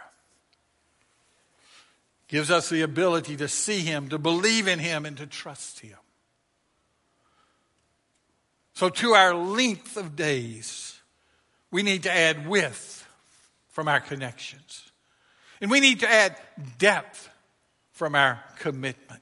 Gives 2.27 2.51
us 2.51 2.69
the 2.69 2.81
ability 2.81 3.37
to 3.37 3.47
see 3.47 3.81
Him, 3.81 4.09
to 4.09 4.17
believe 4.17 4.67
in 4.67 4.79
Him, 4.79 5.05
and 5.05 5.17
to 5.17 5.25
trust 5.25 5.79
Him. 5.79 5.97
So, 8.73 8.89
to 8.89 9.13
our 9.13 9.33
length 9.33 9.97
of 9.97 10.15
days, 10.15 10.99
we 11.71 11.83
need 11.83 12.03
to 12.03 12.11
add 12.11 12.47
width 12.47 13.07
from 13.69 13.87
our 13.87 13.99
connections. 13.99 14.91
And 15.61 15.71
we 15.71 15.79
need 15.79 16.01
to 16.01 16.09
add 16.09 16.37
depth 16.77 17.29
from 17.91 18.13
our 18.13 18.43
commitment. 18.59 19.21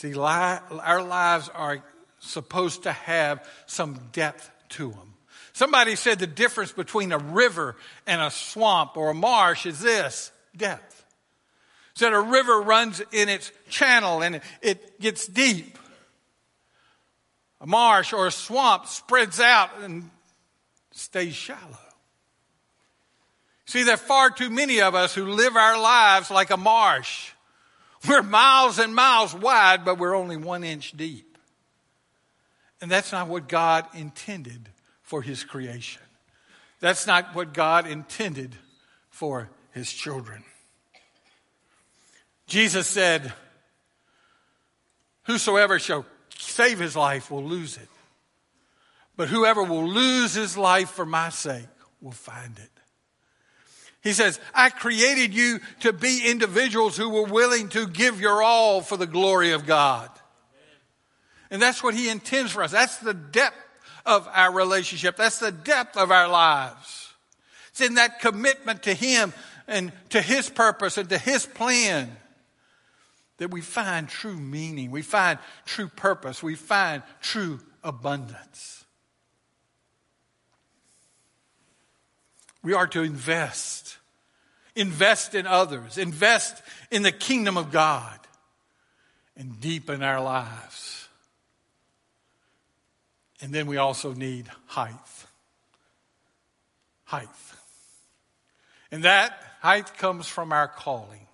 See, 0.00 0.16
our 0.16 1.02
lives 1.02 1.50
are 1.50 1.84
supposed 2.20 2.84
to 2.84 2.92
have 2.92 3.46
some 3.66 4.00
depth 4.12 4.50
to 4.70 4.92
them. 4.92 5.12
Somebody 5.52 5.94
said 5.94 6.18
the 6.18 6.26
difference 6.26 6.72
between 6.72 7.12
a 7.12 7.18
river 7.18 7.76
and 8.06 8.22
a 8.22 8.30
swamp 8.30 8.96
or 8.96 9.10
a 9.10 9.14
marsh 9.14 9.66
is 9.66 9.78
this 9.80 10.32
depth. 10.56 11.04
Said 11.92 12.14
a 12.14 12.18
river 12.18 12.62
runs 12.62 13.02
in 13.12 13.28
its 13.28 13.52
channel 13.68 14.22
and 14.22 14.40
it 14.62 15.00
gets 15.00 15.26
deep. 15.26 15.78
A 17.60 17.66
marsh 17.66 18.14
or 18.14 18.26
a 18.26 18.32
swamp 18.32 18.86
spreads 18.86 19.38
out 19.38 19.68
and 19.82 20.08
stays 20.92 21.34
shallow. 21.34 21.60
See, 23.66 23.82
there 23.82 23.96
are 23.96 23.98
far 23.98 24.30
too 24.30 24.48
many 24.48 24.80
of 24.80 24.94
us 24.94 25.14
who 25.14 25.26
live 25.26 25.56
our 25.56 25.78
lives 25.78 26.30
like 26.30 26.48
a 26.48 26.56
marsh 26.56 27.32
we're 28.08 28.22
miles 28.22 28.78
and 28.78 28.94
miles 28.94 29.34
wide, 29.34 29.84
but 29.84 29.98
we're 29.98 30.16
only 30.16 30.36
one 30.36 30.64
inch 30.64 30.92
deep. 30.92 31.38
And 32.80 32.90
that's 32.90 33.12
not 33.12 33.28
what 33.28 33.48
God 33.48 33.86
intended 33.94 34.68
for 35.02 35.22
His 35.22 35.44
creation. 35.44 36.02
That's 36.80 37.06
not 37.06 37.34
what 37.34 37.52
God 37.52 37.86
intended 37.86 38.54
for 39.10 39.50
His 39.72 39.92
children. 39.92 40.44
Jesus 42.46 42.86
said, 42.86 43.32
Whosoever 45.24 45.78
shall 45.78 46.04
save 46.36 46.78
his 46.80 46.96
life 46.96 47.30
will 47.30 47.44
lose 47.44 47.76
it. 47.76 47.88
But 49.16 49.28
whoever 49.28 49.62
will 49.62 49.86
lose 49.86 50.34
his 50.34 50.56
life 50.56 50.90
for 50.90 51.06
my 51.06 51.28
sake 51.28 51.68
will 52.00 52.10
find 52.10 52.58
it. 52.58 52.79
He 54.02 54.12
says, 54.12 54.40
I 54.54 54.70
created 54.70 55.34
you 55.34 55.60
to 55.80 55.92
be 55.92 56.22
individuals 56.26 56.96
who 56.96 57.10
were 57.10 57.26
willing 57.26 57.68
to 57.70 57.86
give 57.86 58.20
your 58.20 58.42
all 58.42 58.80
for 58.80 58.96
the 58.96 59.06
glory 59.06 59.52
of 59.52 59.66
God. 59.66 60.08
And 61.50 61.60
that's 61.60 61.82
what 61.82 61.94
He 61.94 62.08
intends 62.08 62.52
for 62.52 62.62
us. 62.62 62.72
That's 62.72 62.98
the 62.98 63.14
depth 63.14 63.56
of 64.06 64.28
our 64.32 64.52
relationship. 64.52 65.16
That's 65.16 65.38
the 65.38 65.52
depth 65.52 65.96
of 65.96 66.10
our 66.10 66.28
lives. 66.28 67.12
It's 67.70 67.80
in 67.80 67.94
that 67.94 68.20
commitment 68.20 68.84
to 68.84 68.94
Him 68.94 69.34
and 69.68 69.92
to 70.10 70.22
His 70.22 70.48
purpose 70.48 70.96
and 70.96 71.08
to 71.10 71.18
His 71.18 71.44
plan 71.44 72.16
that 73.36 73.50
we 73.50 73.60
find 73.60 74.08
true 74.08 74.38
meaning. 74.38 74.90
We 74.90 75.02
find 75.02 75.38
true 75.66 75.88
purpose. 75.88 76.42
We 76.42 76.54
find 76.54 77.02
true 77.20 77.60
abundance. 77.82 78.79
We 82.62 82.74
are 82.74 82.86
to 82.88 83.02
invest. 83.02 83.96
Invest 84.76 85.34
in 85.34 85.46
others. 85.46 85.98
Invest 85.98 86.62
in 86.90 87.02
the 87.02 87.12
kingdom 87.12 87.56
of 87.56 87.70
God. 87.70 88.18
And 89.36 89.60
deepen 89.60 90.02
our 90.02 90.20
lives. 90.20 91.08
And 93.40 93.52
then 93.52 93.66
we 93.66 93.78
also 93.78 94.12
need 94.12 94.46
height. 94.66 94.94
Height. 97.04 97.28
And 98.92 99.04
that 99.04 99.38
height 99.60 99.96
comes 99.96 100.26
from 100.26 100.52
our 100.52 100.68
calling. 100.68 101.26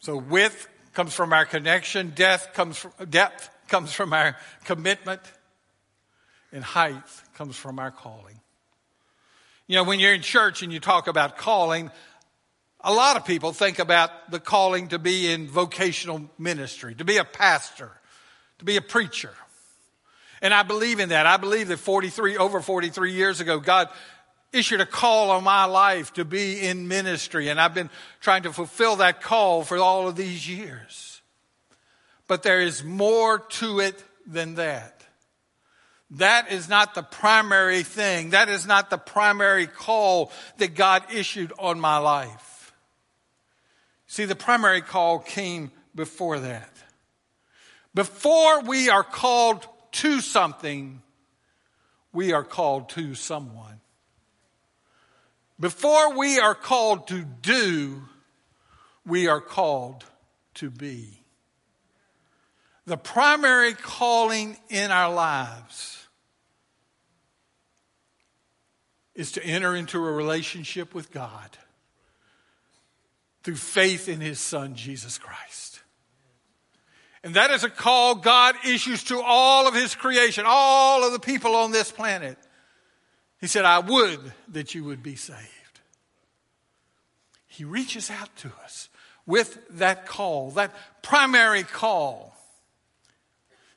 So 0.00 0.16
width 0.16 0.68
comes 0.92 1.14
from 1.14 1.32
our 1.32 1.44
connection, 1.44 2.12
death 2.14 2.52
comes 2.54 2.78
from, 2.78 2.92
depth 3.10 3.50
comes 3.68 3.92
from 3.92 4.12
our 4.12 4.36
commitment, 4.64 5.20
and 6.52 6.62
height 6.62 7.02
comes 7.36 7.54
from 7.54 7.78
our 7.78 7.90
calling. 7.90 8.40
You 9.66 9.76
know, 9.76 9.84
when 9.84 10.00
you're 10.00 10.14
in 10.14 10.22
church 10.22 10.62
and 10.62 10.72
you 10.72 10.80
talk 10.80 11.06
about 11.06 11.36
calling, 11.36 11.90
a 12.80 12.92
lot 12.92 13.16
of 13.16 13.26
people 13.26 13.52
think 13.52 13.78
about 13.78 14.30
the 14.30 14.40
calling 14.40 14.88
to 14.88 14.98
be 14.98 15.30
in 15.30 15.46
vocational 15.46 16.30
ministry, 16.38 16.94
to 16.94 17.04
be 17.04 17.18
a 17.18 17.24
pastor, 17.24 17.90
to 18.58 18.64
be 18.64 18.78
a 18.78 18.80
preacher. 18.80 19.34
And 20.40 20.54
I 20.54 20.62
believe 20.62 20.98
in 20.98 21.10
that. 21.10 21.26
I 21.26 21.36
believe 21.36 21.68
that 21.68 21.78
43, 21.78 22.38
over 22.38 22.62
43 22.62 23.12
years 23.12 23.40
ago, 23.40 23.60
God 23.60 23.88
issued 24.52 24.80
a 24.80 24.86
call 24.86 25.30
on 25.30 25.44
my 25.44 25.64
life 25.64 26.14
to 26.14 26.24
be 26.24 26.66
in 26.66 26.88
ministry. 26.88 27.48
And 27.48 27.60
I've 27.60 27.74
been 27.74 27.90
trying 28.20 28.44
to 28.44 28.52
fulfill 28.52 28.96
that 28.96 29.20
call 29.20 29.62
for 29.62 29.76
all 29.76 30.08
of 30.08 30.16
these 30.16 30.48
years. 30.48 31.20
But 32.28 32.42
there 32.42 32.60
is 32.60 32.82
more 32.82 33.40
to 33.40 33.80
it 33.80 34.02
than 34.26 34.54
that. 34.54 35.05
That 36.10 36.52
is 36.52 36.68
not 36.68 36.94
the 36.94 37.02
primary 37.02 37.82
thing. 37.82 38.30
That 38.30 38.48
is 38.48 38.66
not 38.66 38.90
the 38.90 38.98
primary 38.98 39.66
call 39.66 40.30
that 40.58 40.74
God 40.74 41.02
issued 41.12 41.52
on 41.58 41.80
my 41.80 41.98
life. 41.98 42.72
See, 44.06 44.24
the 44.24 44.36
primary 44.36 44.82
call 44.82 45.18
came 45.18 45.72
before 45.94 46.38
that. 46.38 46.70
Before 47.94 48.62
we 48.62 48.88
are 48.88 49.02
called 49.02 49.66
to 49.92 50.20
something, 50.20 51.02
we 52.12 52.32
are 52.32 52.44
called 52.44 52.90
to 52.90 53.14
someone. 53.14 53.80
Before 55.58 56.16
we 56.16 56.38
are 56.38 56.54
called 56.54 57.08
to 57.08 57.24
do, 57.24 58.02
we 59.04 59.26
are 59.26 59.40
called 59.40 60.04
to 60.54 60.70
be. 60.70 61.25
The 62.86 62.96
primary 62.96 63.74
calling 63.74 64.56
in 64.68 64.90
our 64.90 65.12
lives 65.12 66.06
is 69.14 69.32
to 69.32 69.44
enter 69.44 69.74
into 69.74 69.98
a 69.98 70.12
relationship 70.12 70.94
with 70.94 71.10
God 71.10 71.56
through 73.42 73.56
faith 73.56 74.08
in 74.08 74.20
His 74.20 74.38
Son, 74.38 74.76
Jesus 74.76 75.18
Christ. 75.18 75.80
And 77.24 77.34
that 77.34 77.50
is 77.50 77.64
a 77.64 77.70
call 77.70 78.14
God 78.14 78.54
issues 78.64 79.02
to 79.04 79.20
all 79.20 79.66
of 79.66 79.74
His 79.74 79.96
creation, 79.96 80.44
all 80.46 81.04
of 81.04 81.12
the 81.12 81.18
people 81.18 81.56
on 81.56 81.72
this 81.72 81.90
planet. 81.90 82.38
He 83.40 83.48
said, 83.48 83.64
I 83.64 83.80
would 83.80 84.20
that 84.48 84.76
you 84.76 84.84
would 84.84 85.02
be 85.02 85.16
saved. 85.16 85.40
He 87.48 87.64
reaches 87.64 88.10
out 88.10 88.34
to 88.36 88.52
us 88.62 88.88
with 89.26 89.58
that 89.70 90.06
call, 90.06 90.52
that 90.52 90.72
primary 91.02 91.64
call. 91.64 92.36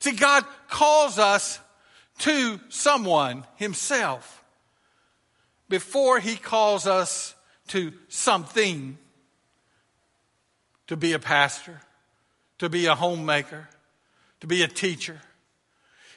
See, 0.00 0.12
God 0.12 0.44
calls 0.68 1.18
us 1.18 1.60
to 2.20 2.60
someone 2.68 3.44
Himself 3.56 4.42
before 5.68 6.18
He 6.18 6.36
calls 6.36 6.86
us 6.86 7.34
to 7.68 7.92
something 8.08 8.98
to 10.88 10.96
be 10.96 11.12
a 11.12 11.18
pastor, 11.20 11.80
to 12.58 12.68
be 12.68 12.86
a 12.86 12.94
homemaker, 12.94 13.68
to 14.40 14.46
be 14.46 14.62
a 14.62 14.68
teacher. 14.68 15.20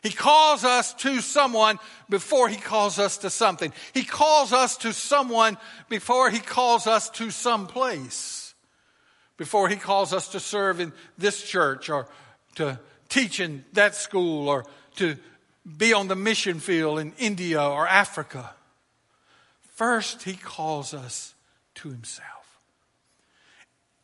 He 0.01 0.09
calls 0.09 0.65
us 0.65 0.93
to 0.95 1.21
someone 1.21 1.79
before 2.09 2.49
he 2.49 2.57
calls 2.57 2.99
us 2.99 3.19
to 3.19 3.29
something. 3.29 3.71
He 3.93 4.03
calls 4.03 4.51
us 4.51 4.75
to 4.77 4.91
someone 4.91 5.57
before 5.87 6.29
he 6.29 6.39
calls 6.39 6.87
us 6.87 7.09
to 7.11 7.31
some 7.31 7.67
place. 7.67 8.53
Before 9.37 9.69
he 9.69 9.77
calls 9.77 10.11
us 10.11 10.29
to 10.29 10.41
serve 10.41 10.81
in 10.81 10.91
this 11.17 11.41
church 11.41 11.89
or 11.89 12.07
to 12.55 12.79
teach 13.09 13.39
in 13.39 13.65
that 13.73 13.95
school 13.95 14.49
or 14.49 14.65
to 14.95 15.17
be 15.77 15.93
on 15.93 16.07
the 16.07 16.15
mission 16.15 16.59
field 16.59 16.99
in 16.99 17.13
India 17.17 17.61
or 17.61 17.87
Africa. 17.87 18.53
First, 19.75 20.23
he 20.23 20.33
calls 20.33 20.93
us 20.93 21.33
to 21.75 21.89
himself. 21.89 22.29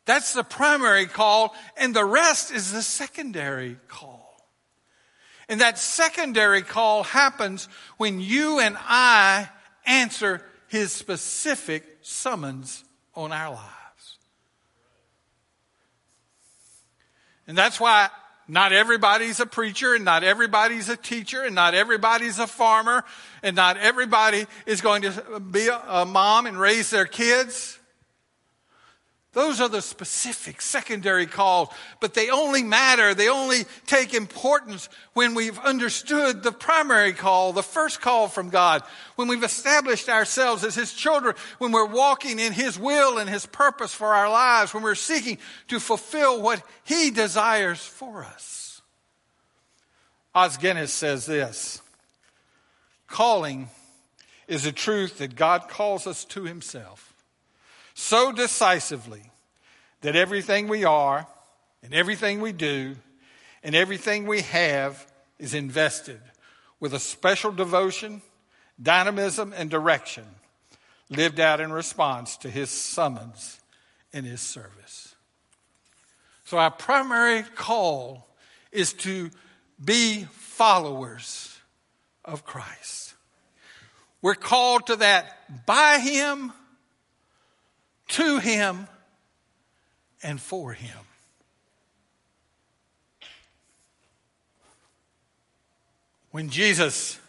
That's 0.06 0.34
the 0.34 0.44
primary 0.44 1.06
call, 1.06 1.54
and 1.78 1.96
the 1.96 2.06
rest 2.06 2.52
is 2.52 2.72
the 2.72 2.82
secondary 2.82 3.78
call. 3.88 4.26
And 5.48 5.62
that 5.62 5.78
secondary 5.78 6.62
call 6.62 7.04
happens 7.04 7.68
when 7.98 8.20
you 8.20 8.60
and 8.60 8.78
I 8.80 9.50
answer 9.86 10.44
his 10.68 10.92
specific 10.92 11.84
summons 12.02 12.84
on 13.16 13.32
our 13.32 13.54
lives. 13.54 14.18
And 17.48 17.58
that's 17.58 17.80
why 17.80 18.10
not 18.50 18.74
everybody's 18.74 19.40
a 19.40 19.46
preacher 19.46 19.94
and 19.94 20.04
not 20.04 20.24
everybody's 20.24 20.90
a 20.90 20.98
teacher 20.98 21.44
and 21.44 21.56
not 21.56 21.74
everybody's 21.76 22.40
a 22.40 22.48
farmer 22.48 23.06
and 23.44 23.56
not 23.56 23.78
everybody 23.78 24.46
is 24.66 24.82
going 24.82 25.04
to 25.04 25.40
be 25.40 25.70
a, 25.88 26.06
mom 26.06 26.48
and 26.48 26.60
raise 26.60 26.90
their 26.90 27.06
kids. 27.06 27.79
Those 29.34 29.62
are 29.62 29.70
the 29.70 29.84
specific 29.84 30.60
secondary 30.60 31.28
calls, 31.28 31.70
but 32.00 32.16
they 32.16 32.32
only 32.32 32.64
matter, 32.64 33.14
they 33.14 33.30
only 33.30 33.66
take 33.86 34.16
importance 34.16 34.90
when 35.14 35.36
we've 35.36 35.60
understood 35.60 36.42
the 36.42 36.52
primary 36.52 37.14
call, 37.14 37.54
the 37.54 37.62
first 37.62 38.02
call 38.02 38.28
from 38.28 38.50
God, 38.50 38.82
when 39.18 39.28
we've 39.28 39.44
established 39.44 40.10
ourselves 40.10 40.64
as 40.64 40.74
His 40.74 40.94
children, 40.94 41.36
when 41.60 41.72
we're 41.72 41.86
walking 41.86 42.40
in 42.40 42.54
His 42.54 42.80
will 42.80 43.20
and 43.20 43.30
His 43.30 43.46
purpose 43.46 43.94
for 43.94 44.16
our 44.16 44.30
lives, 44.30 44.74
when 44.74 44.82
we're 44.82 44.96
seeking 44.96 45.38
to 45.68 45.80
fulfill 45.80 46.42
what 46.42 46.64
He 46.84 47.12
desires 47.12 47.86
for 47.86 48.24
us. 48.24 48.82
Os 50.34 50.58
Guinness 50.58 50.92
says 50.92 51.28
this 51.28 51.84
Calling 53.08 53.70
is 54.48 54.66
a 54.66 54.72
truth 54.72 55.20
that 55.20 55.36
God 55.36 55.70
calls 55.70 56.08
us 56.08 56.26
to 56.26 56.46
Himself 56.46 57.09
so 58.00 58.32
decisively 58.32 59.22
that 60.02 60.16
everything 60.16 60.70
we 60.70 60.86
are 60.86 61.28
and 61.84 61.94
everything 61.94 62.40
we 62.40 62.54
do 62.54 62.96
and 63.62 63.76
everything 63.76 64.26
we 64.26 64.42
have 64.42 65.06
is 65.38 65.54
invested 65.54 66.22
with 66.80 66.94
a 66.94 67.00
special 67.00 67.52
devotion, 67.52 68.22
dynamism, 68.82 69.54
and 69.56 69.70
direction 69.70 70.24
lived 71.10 71.42
out 71.42 71.60
in 71.60 71.74
response 71.74 72.38
to 72.38 72.50
his 72.50 72.70
summons 72.70 73.60
and 74.14 74.26
his 74.26 74.40
service. 74.40 75.14
So, 76.46 76.58
our 76.58 76.72
primary 76.72 77.44
call 77.44 78.28
is 78.72 78.94
to 78.94 79.30
be 79.84 80.24
followers 80.32 81.58
of 82.24 82.46
Christ. 82.46 83.14
We're 84.22 84.36
called 84.36 84.88
to 84.88 84.96
that 84.98 85.66
by 85.66 86.00
him 86.00 86.54
to 88.10 88.40
him 88.40 88.88
and 90.22 90.40
for 90.40 90.74
him. 90.74 90.98
When 96.32 96.50
Jesus 96.50 97.20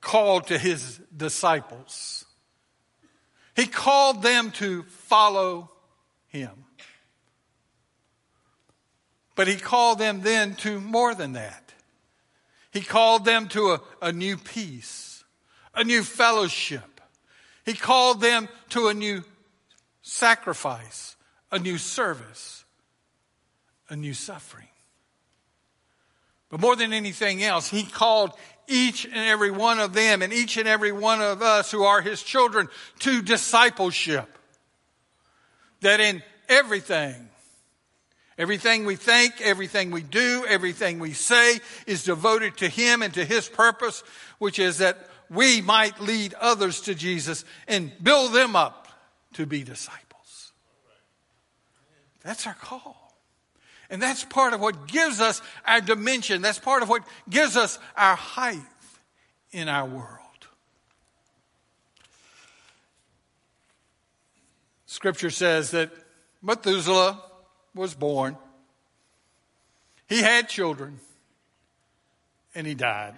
called 0.00 0.48
to 0.48 0.58
his 0.58 1.00
disciples, 1.16 2.24
he 3.54 3.66
called 3.66 4.22
them 4.22 4.50
to 4.52 4.82
follow 4.84 5.70
him. 6.28 6.50
But 9.34 9.48
he 9.48 9.56
called 9.56 9.98
them 9.98 10.22
then 10.22 10.54
to 10.56 10.80
more 10.80 11.14
than 11.14 11.34
that. 11.34 11.72
He 12.72 12.80
called 12.80 13.24
them 13.24 13.48
to 13.48 13.72
a, 13.72 13.80
a 14.02 14.12
new 14.12 14.36
peace, 14.36 15.24
a 15.74 15.84
new 15.84 16.02
fellowship. 16.02 17.00
He 17.64 17.74
called 17.74 18.20
them 18.20 18.48
to 18.70 18.88
a 18.88 18.94
new 18.94 19.24
sacrifice, 20.06 21.16
a 21.50 21.58
new 21.58 21.76
service, 21.76 22.64
a 23.90 23.96
new 23.96 24.14
suffering. 24.14 24.68
But 26.48 26.60
more 26.60 26.76
than 26.76 26.92
anything 26.92 27.42
else, 27.42 27.68
he 27.68 27.82
called 27.82 28.30
each 28.68 29.04
and 29.04 29.16
every 29.16 29.50
one 29.50 29.80
of 29.80 29.94
them 29.94 30.22
and 30.22 30.32
each 30.32 30.58
and 30.58 30.68
every 30.68 30.92
one 30.92 31.20
of 31.20 31.42
us 31.42 31.72
who 31.72 31.82
are 31.82 32.00
his 32.00 32.22
children 32.22 32.68
to 33.00 33.20
discipleship. 33.20 34.28
That 35.80 35.98
in 35.98 36.22
everything, 36.48 37.28
everything 38.38 38.86
we 38.86 38.94
think, 38.94 39.40
everything 39.40 39.90
we 39.90 40.02
do, 40.02 40.46
everything 40.48 41.00
we 41.00 41.14
say 41.14 41.58
is 41.88 42.04
devoted 42.04 42.56
to 42.58 42.68
him 42.68 43.02
and 43.02 43.12
to 43.14 43.24
his 43.24 43.48
purpose, 43.48 44.04
which 44.38 44.60
is 44.60 44.78
that 44.78 45.10
we 45.28 45.62
might 45.62 46.00
lead 46.00 46.32
others 46.34 46.82
to 46.82 46.94
Jesus 46.94 47.44
and 47.66 47.90
build 48.00 48.32
them 48.32 48.54
up 48.54 48.85
to 49.36 49.44
be 49.44 49.62
disciples. 49.62 50.52
That's 52.22 52.46
our 52.46 52.54
call. 52.54 53.14
And 53.90 54.02
that's 54.02 54.24
part 54.24 54.52
of 54.52 54.60
what 54.60 54.88
gives 54.88 55.20
us 55.20 55.42
our 55.64 55.80
dimension. 55.80 56.42
That's 56.42 56.58
part 56.58 56.82
of 56.82 56.88
what 56.88 57.02
gives 57.28 57.56
us 57.56 57.78
our 57.96 58.16
height 58.16 58.58
in 59.52 59.68
our 59.68 59.86
world. 59.86 60.20
Scripture 64.86 65.30
says 65.30 65.72
that 65.72 65.90
Methuselah 66.42 67.22
was 67.74 67.94
born, 67.94 68.36
he 70.08 70.22
had 70.22 70.48
children, 70.48 70.98
and 72.54 72.66
he 72.66 72.74
died. 72.74 73.14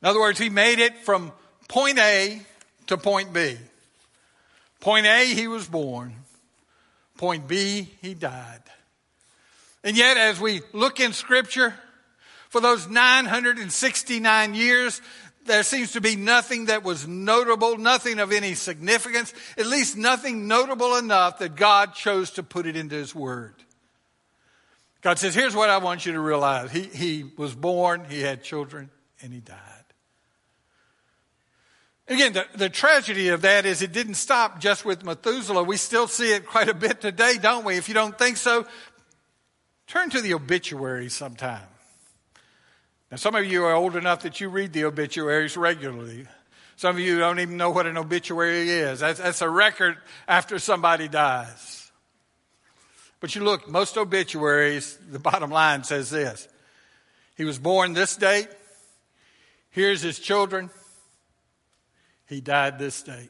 In 0.00 0.08
other 0.08 0.20
words, 0.20 0.38
he 0.38 0.50
made 0.50 0.78
it 0.78 0.96
from 0.98 1.32
point 1.66 1.98
A 1.98 2.40
to 2.86 2.96
point 2.96 3.32
B. 3.32 3.56
Point 4.84 5.06
A, 5.06 5.24
he 5.24 5.48
was 5.48 5.66
born. 5.66 6.14
Point 7.16 7.48
B, 7.48 7.88
he 8.02 8.12
died. 8.12 8.60
And 9.82 9.96
yet, 9.96 10.18
as 10.18 10.38
we 10.38 10.60
look 10.74 11.00
in 11.00 11.14
Scripture, 11.14 11.74
for 12.50 12.60
those 12.60 12.86
969 12.86 14.54
years, 14.54 15.00
there 15.46 15.62
seems 15.62 15.92
to 15.92 16.02
be 16.02 16.16
nothing 16.16 16.66
that 16.66 16.82
was 16.84 17.08
notable, 17.08 17.78
nothing 17.78 18.18
of 18.18 18.30
any 18.30 18.52
significance, 18.52 19.32
at 19.56 19.64
least 19.64 19.96
nothing 19.96 20.48
notable 20.48 20.96
enough 20.96 21.38
that 21.38 21.56
God 21.56 21.94
chose 21.94 22.32
to 22.32 22.42
put 22.42 22.66
it 22.66 22.76
into 22.76 22.94
His 22.94 23.14
Word. 23.14 23.54
God 25.00 25.18
says, 25.18 25.34
Here's 25.34 25.56
what 25.56 25.70
I 25.70 25.78
want 25.78 26.04
you 26.04 26.12
to 26.12 26.20
realize. 26.20 26.70
He, 26.70 26.82
he 26.82 27.24
was 27.38 27.54
born, 27.54 28.04
he 28.10 28.20
had 28.20 28.42
children, 28.42 28.90
and 29.22 29.32
he 29.32 29.40
died. 29.40 29.73
Again, 32.06 32.34
the, 32.34 32.46
the 32.54 32.68
tragedy 32.68 33.28
of 33.28 33.42
that 33.42 33.64
is 33.64 33.80
it 33.80 33.92
didn't 33.92 34.14
stop 34.14 34.60
just 34.60 34.84
with 34.84 35.04
Methuselah. 35.04 35.64
We 35.64 35.78
still 35.78 36.06
see 36.06 36.32
it 36.32 36.46
quite 36.46 36.68
a 36.68 36.74
bit 36.74 37.00
today, 37.00 37.38
don't 37.40 37.64
we? 37.64 37.76
If 37.76 37.88
you 37.88 37.94
don't 37.94 38.18
think 38.18 38.36
so, 38.36 38.66
turn 39.86 40.10
to 40.10 40.20
the 40.20 40.34
obituaries 40.34 41.14
sometime. 41.14 41.66
Now, 43.10 43.16
some 43.16 43.34
of 43.34 43.46
you 43.46 43.64
are 43.64 43.72
old 43.72 43.96
enough 43.96 44.22
that 44.22 44.40
you 44.40 44.50
read 44.50 44.72
the 44.72 44.84
obituaries 44.84 45.56
regularly. 45.56 46.26
Some 46.76 46.96
of 46.96 47.00
you 47.00 47.18
don't 47.18 47.40
even 47.40 47.56
know 47.56 47.70
what 47.70 47.86
an 47.86 47.96
obituary 47.96 48.68
is. 48.68 49.00
That's, 49.00 49.20
that's 49.20 49.40
a 49.40 49.48
record 49.48 49.96
after 50.28 50.58
somebody 50.58 51.08
dies. 51.08 51.90
But 53.20 53.34
you 53.34 53.42
look, 53.42 53.68
most 53.68 53.96
obituaries, 53.96 54.98
the 55.10 55.18
bottom 55.18 55.50
line 55.50 55.84
says 55.84 56.10
this 56.10 56.48
He 57.36 57.44
was 57.44 57.58
born 57.58 57.94
this 57.94 58.16
date. 58.16 58.48
Here's 59.70 60.02
his 60.02 60.18
children. 60.18 60.68
He 62.26 62.40
died 62.40 62.78
this 62.78 63.02
day. 63.02 63.28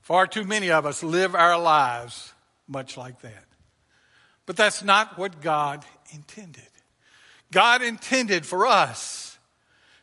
Far 0.00 0.26
too 0.26 0.44
many 0.44 0.70
of 0.70 0.84
us 0.84 1.02
live 1.02 1.34
our 1.34 1.58
lives 1.60 2.32
much 2.66 2.96
like 2.96 3.20
that. 3.20 3.44
But 4.46 4.56
that's 4.56 4.82
not 4.82 5.16
what 5.16 5.40
God 5.40 5.84
intended. 6.12 6.68
God 7.52 7.82
intended 7.82 8.44
for 8.44 8.66
us 8.66 9.38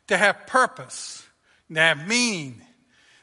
to 0.07 0.17
have 0.17 0.47
purpose, 0.47 1.27
to 1.73 1.79
have 1.79 2.07
meaning 2.07 2.61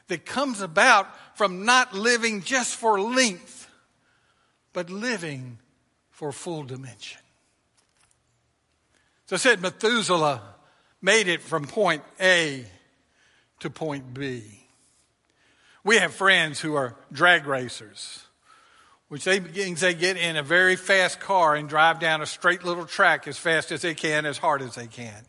that 0.07 0.25
comes 0.25 0.61
about 0.61 1.07
from 1.35 1.65
not 1.65 1.93
living 1.93 2.41
just 2.41 2.75
for 2.75 3.01
length, 3.01 3.69
but 4.73 4.89
living 4.89 5.57
for 6.11 6.31
full 6.31 6.63
dimension. 6.63 7.21
So 9.25 9.35
I 9.35 9.39
said 9.39 9.61
Methuselah 9.61 10.41
made 11.01 11.27
it 11.27 11.41
from 11.41 11.65
point 11.65 12.03
A 12.19 12.65
to 13.59 13.69
point 13.69 14.13
B. 14.13 14.43
We 15.83 15.97
have 15.97 16.13
friends 16.13 16.59
who 16.59 16.75
are 16.75 16.95
drag 17.11 17.47
racers, 17.47 18.25
which 19.07 19.23
they, 19.23 19.39
they 19.39 19.93
get 19.93 20.17
in 20.17 20.35
a 20.35 20.43
very 20.43 20.75
fast 20.75 21.19
car 21.19 21.55
and 21.55 21.69
drive 21.69 21.99
down 21.99 22.21
a 22.21 22.25
straight 22.25 22.63
little 22.63 22.85
track 22.85 23.27
as 23.27 23.37
fast 23.37 23.71
as 23.71 23.81
they 23.81 23.93
can, 23.93 24.25
as 24.25 24.37
hard 24.37 24.61
as 24.61 24.75
they 24.75 24.87
can. 24.87 25.25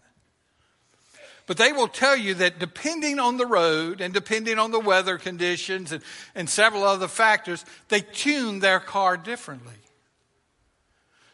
But 1.46 1.56
they 1.56 1.72
will 1.72 1.88
tell 1.88 2.16
you 2.16 2.34
that 2.34 2.58
depending 2.58 3.18
on 3.18 3.38
the 3.38 3.46
road 3.46 4.02
and 4.02 4.12
depending 4.12 4.58
on 4.58 4.70
the 4.70 4.80
weather 4.80 5.16
conditions 5.16 5.92
and, 5.92 6.02
and 6.34 6.48
several 6.48 6.82
other 6.84 7.08
factors, 7.08 7.64
they 7.88 8.02
tune 8.02 8.58
their 8.58 8.80
car 8.80 9.16
differently. 9.16 9.72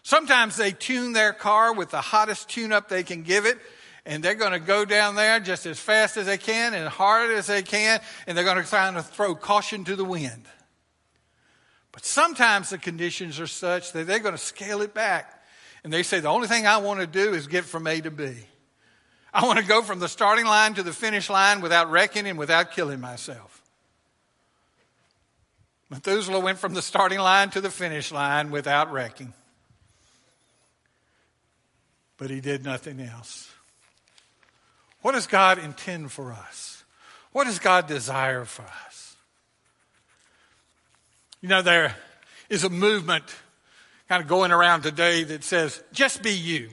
Sometimes 0.05 0.57
they 0.57 0.70
tune 0.70 1.14
their 1.14 1.33
car 1.33 1.73
with 1.73 1.90
the 1.90 2.01
hottest 2.01 2.49
tune 2.49 2.73
up 2.73 2.88
they 2.88 3.03
can 3.03 3.23
give 3.23 3.44
it, 3.47 3.59
and 4.07 4.23
they're 4.23 4.35
going 4.35 4.53
to 4.53 4.59
go 4.59 4.85
down 4.85 5.14
there 5.14 5.40
just 5.40 5.67
as 5.67 5.79
fast 5.79 6.17
as 6.17 6.27
they 6.27 6.38
can 6.38 6.75
and 6.75 6.88
hard 6.88 7.31
as 7.31 7.47
they 7.47 7.62
can, 7.62 8.01
and 8.27 8.37
they're 8.37 8.45
going 8.45 8.62
to 8.62 8.69
try 8.69 8.90
to 8.93 9.03
throw 9.03 9.35
caution 9.35 9.85
to 9.85 9.97
the 9.97 10.05
wind. 10.05 10.47
But 11.93 12.05
sometimes 12.05 12.71
the 12.71 12.79
conditions 12.79 13.38
are 13.38 13.47
such 13.47 13.93
that 13.93 14.07
they're 14.07 14.19
going 14.19 14.35
to 14.35 14.38
scale 14.38 14.83
it 14.83 14.95
back. 14.95 15.43
And 15.85 15.93
they 15.93 16.03
say, 16.03 16.21
the 16.21 16.29
only 16.29 16.49
thing 16.49 16.67
I 16.67 16.79
want 16.79 17.01
to 17.01 17.07
do 17.07 17.35
is 17.35 17.47
get 17.47 17.64
from 17.64 17.87
A 17.87 18.01
to 18.01 18.11
B. 18.11 18.33
I 19.33 19.45
want 19.45 19.59
to 19.59 19.64
go 19.64 19.83
from 19.83 20.01
the 20.01 20.09
starting 20.09 20.45
line 20.45 20.75
to 20.75 20.83
the 20.83 20.93
finish 20.93 21.31
line 21.31 21.61
without 21.61 21.90
wrecking 21.90 22.27
and 22.27 22.38
without 22.38 22.73
killing 22.73 23.01
myself. 23.01 23.62
Methuselah 25.90 26.40
went 26.40 26.59
from 26.59 26.75
the 26.75 26.83
starting 26.83 27.21
line 27.21 27.51
to 27.51 27.61
the 27.61 27.71
finish 27.71 28.11
line 28.11 28.51
without 28.51 28.90
wrecking. 28.93 29.33
But 32.17 32.31
he 32.31 32.40
did 32.40 32.64
nothing 32.64 33.01
else. 33.01 33.54
What 35.05 35.12
does 35.12 35.27
God 35.27 35.59
intend 35.59 36.12
for 36.12 36.33
us? 36.33 36.83
What 37.33 37.45
does 37.45 37.59
God 37.59 37.87
desire 37.87 38.47
for 38.47 38.62
us? 38.87 39.17
You 41.43 41.51
know, 41.51 41.61
there 41.61 41.95
is 42.49 42.64
a 42.64 42.71
movement 42.71 43.25
kind 44.09 44.23
of 44.23 44.29
going 44.29 44.51
around 44.51 44.81
today 44.81 45.23
that 45.25 45.45
says, 45.45 45.83
just 45.93 46.23
be 46.23 46.31
you. 46.31 46.71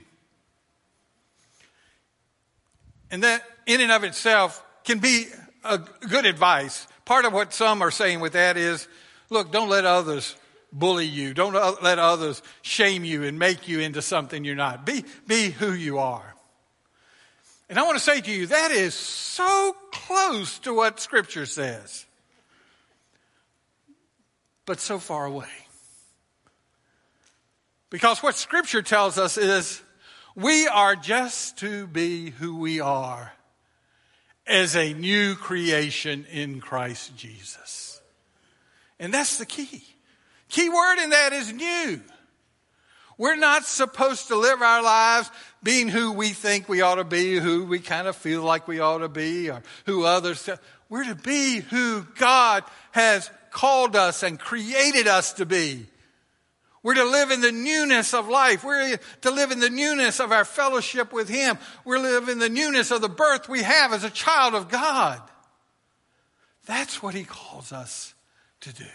And 3.12 3.22
that, 3.24 3.44
in 3.65 3.82
and 3.82 3.91
of 3.91 4.06
itself, 4.06 4.63
can 4.86 5.00
be 5.00 5.26
a 5.65 5.80
good 5.80 6.26
advice. 6.26 6.88
Part 7.04 7.26
of 7.26 7.34
what 7.34 7.54
some 7.54 7.82
are 7.82 7.91
saying 7.91 8.22
with 8.22 8.32
that 8.32 8.56
is, 8.56 8.88
look, 9.30 9.52
don't 9.52 9.67
let 9.67 9.84
others 9.84 10.38
bully 10.72 11.06
you. 11.06 11.34
Don't 11.34 11.84
let 11.84 12.00
others 12.00 12.41
shame 12.62 13.04
you 13.04 13.24
and 13.24 13.38
make 13.38 13.67
you 13.67 13.82
into 13.82 14.02
something 14.02 14.46
you're 14.46 14.56
not. 14.56 14.86
Be, 14.86 15.04
be 15.28 15.50
who 15.50 15.74
you 15.74 16.00
are. 16.00 16.34
And 17.71 17.79
I 17.79 17.84
want 17.84 17.97
to 17.97 18.03
say 18.03 18.19
to 18.19 18.29
you, 18.29 18.47
that 18.47 18.71
is 18.71 18.93
so 18.93 19.73
close 19.93 20.60
to 20.60 20.73
what 20.73 20.99
Scripture 20.99 21.45
says, 21.45 22.05
but 24.65 24.81
so 24.81 24.99
far 24.99 25.25
away. 25.25 25.47
Because 27.89 28.21
what 28.21 28.36
Scripture 28.36 28.81
tells 28.81 29.17
us 29.17 29.38
is 29.38 29.81
we 30.36 30.67
are 30.67 30.97
just 30.97 31.60
to 31.60 31.88
be 31.88 32.31
who 32.31 32.57
we 32.57 32.81
are 32.81 33.31
as 34.45 34.75
a 34.75 34.93
new 34.93 35.36
creation 35.36 36.25
in 36.29 36.60
Christ 36.60 37.15
Jesus. 37.15 38.01
And 38.99 39.13
that's 39.13 39.38
the 39.38 39.45
key. 39.45 39.81
Key 40.49 40.67
word 40.67 41.01
in 41.01 41.12
that 41.12 41.31
is 41.31 41.53
new. 41.53 42.01
We're 43.21 43.36
not 43.36 43.65
supposed 43.65 44.29
to 44.29 44.36
live 44.36 44.63
our 44.63 44.81
lives 44.81 45.29
being 45.62 45.89
who 45.89 46.12
we 46.12 46.29
think 46.29 46.67
we 46.67 46.81
ought 46.81 46.95
to 46.95 47.03
be, 47.03 47.38
who 47.38 47.65
we 47.65 47.77
kind 47.77 48.07
of 48.07 48.15
feel 48.15 48.41
like 48.41 48.67
we 48.67 48.79
ought 48.79 48.97
to 48.97 49.10
be, 49.10 49.51
or 49.51 49.62
who 49.86 50.05
others. 50.05 50.49
We're 50.89 51.03
to 51.03 51.13
be 51.13 51.60
who 51.60 52.01
God 52.17 52.63
has 52.93 53.29
called 53.51 53.95
us 53.95 54.23
and 54.23 54.39
created 54.39 55.05
us 55.05 55.34
to 55.34 55.45
be. 55.45 55.86
We're 56.81 56.95
to 56.95 57.03
live 57.03 57.29
in 57.29 57.41
the 57.41 57.51
newness 57.51 58.15
of 58.15 58.27
life. 58.27 58.63
We're 58.63 58.97
to 58.97 59.29
live 59.29 59.51
in 59.51 59.60
the 59.60 59.69
newness 59.69 60.19
of 60.19 60.31
our 60.31 60.43
fellowship 60.43 61.13
with 61.13 61.29
Him. 61.29 61.60
We're 61.86 61.97
to 61.97 62.01
live 62.01 62.27
in 62.27 62.39
the 62.39 62.49
newness 62.49 62.89
of 62.89 63.01
the 63.01 63.07
birth 63.07 63.47
we 63.47 63.62
have 63.62 63.93
as 63.93 64.03
a 64.03 64.10
child 64.10 64.55
of 64.55 64.67
God. 64.67 65.21
That's 66.65 67.03
what 67.03 67.13
He 67.13 67.25
calls 67.25 67.71
us 67.71 68.15
to 68.62 68.73
do. 68.73 68.89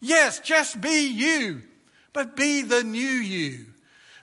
Yes, 0.00 0.40
just 0.40 0.80
be 0.80 1.08
you 1.08 1.60
but 2.18 2.34
be 2.34 2.62
the 2.62 2.82
new 2.82 2.98
you. 2.98 3.64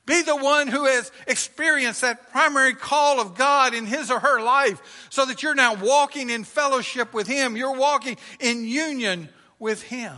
Be 0.06 0.22
the 0.22 0.36
one 0.36 0.68
who 0.68 0.84
has 0.84 1.14
experienced 1.28 2.02
that 2.02 2.30
primary 2.30 2.76
call 2.76 3.22
of 3.22 3.36
God 3.36 3.74
in 3.74 3.86
his 3.86 4.12
or 4.12 4.20
her 4.20 4.42
life 4.42 5.08
so 5.10 5.26
that 5.26 5.42
you're 5.42 5.56
now 5.56 5.76
walking 5.76 6.30
in 6.30 6.44
fellowship 6.44 7.14
with 7.14 7.26
him. 7.26 7.56
You're 7.56 7.78
walking 7.78 8.18
in 8.42 8.66
union 8.66 9.30
with 9.60 9.82
him. 9.82 10.18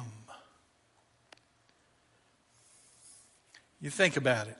You 3.79 3.91
think 3.91 4.17
about 4.17 4.47
it. 4.47 4.57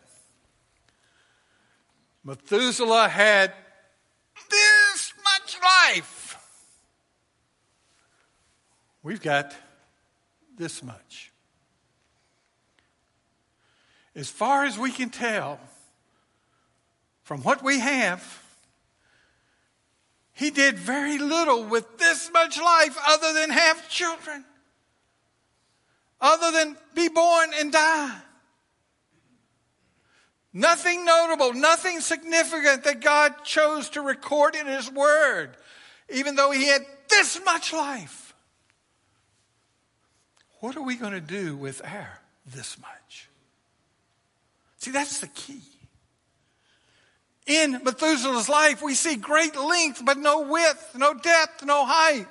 Methuselah 2.23 3.09
had 3.09 3.51
this 4.47 5.13
much 5.23 5.57
life. 5.59 6.37
We've 9.01 9.23
got 9.23 9.55
this 10.55 10.83
much 10.83 11.26
as 14.17 14.29
far 14.29 14.65
as 14.65 14.79
we 14.79 14.91
can 14.91 15.11
tell, 15.11 15.59
from 17.21 17.43
what 17.43 17.63
we 17.63 17.79
have, 17.79 18.43
he 20.33 20.49
did 20.49 20.77
very 20.79 21.19
little 21.19 21.63
with 21.63 21.99
this 21.99 22.31
much 22.33 22.59
life 22.59 22.97
other 23.07 23.33
than 23.33 23.51
have 23.51 23.87
children, 23.89 24.43
other 26.19 26.51
than 26.51 26.75
be 26.95 27.09
born 27.09 27.51
and 27.59 27.71
die. 27.71 28.17
Nothing 30.51 31.05
notable, 31.05 31.53
nothing 31.53 31.99
significant 31.99 32.85
that 32.85 33.01
God 33.01 33.43
chose 33.43 33.89
to 33.89 34.01
record 34.01 34.55
in 34.55 34.65
His 34.65 34.91
Word. 34.91 35.55
even 36.09 36.35
though 36.35 36.51
he 36.51 36.67
had 36.67 36.81
this 37.09 37.39
much 37.43 37.73
life. 37.73 38.33
What 40.59 40.75
are 40.75 40.81
we 40.81 40.95
going 40.95 41.13
to 41.13 41.21
do 41.21 41.55
with 41.55 41.83
our 41.85 42.21
this 42.45 42.77
much? 42.79 43.26
See, 44.87 44.93
that's 44.93 45.19
the 45.19 45.27
key. 45.27 45.59
In 47.45 47.81
Methuselah's 47.83 48.47
life, 48.47 48.81
we 48.81 48.93
see 48.93 49.17
great 49.17 49.53
length, 49.57 50.01
but 50.05 50.17
no 50.17 50.43
width, 50.43 50.95
no 50.95 51.13
depth, 51.13 51.65
no 51.65 51.85
height. 51.85 52.25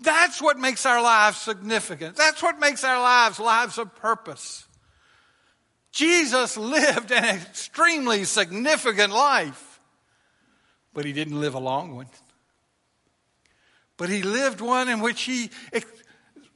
That's 0.00 0.42
what 0.42 0.58
makes 0.58 0.84
our 0.84 1.00
lives 1.00 1.38
significant. 1.38 2.16
That's 2.16 2.42
what 2.42 2.60
makes 2.60 2.84
our 2.84 3.00
lives 3.00 3.38
lives 3.38 3.78
of 3.78 3.94
purpose. 3.96 4.66
Jesus 5.92 6.58
lived 6.58 7.10
an 7.10 7.24
extremely 7.24 8.24
significant 8.24 9.14
life, 9.14 9.80
but 10.92 11.06
he 11.06 11.14
didn't 11.14 11.40
live 11.40 11.54
a 11.54 11.58
long 11.58 11.96
one. 11.96 12.08
But 13.96 14.10
he 14.10 14.22
lived 14.22 14.60
one 14.60 14.90
in 14.90 15.00
which 15.00 15.22
he 15.22 15.48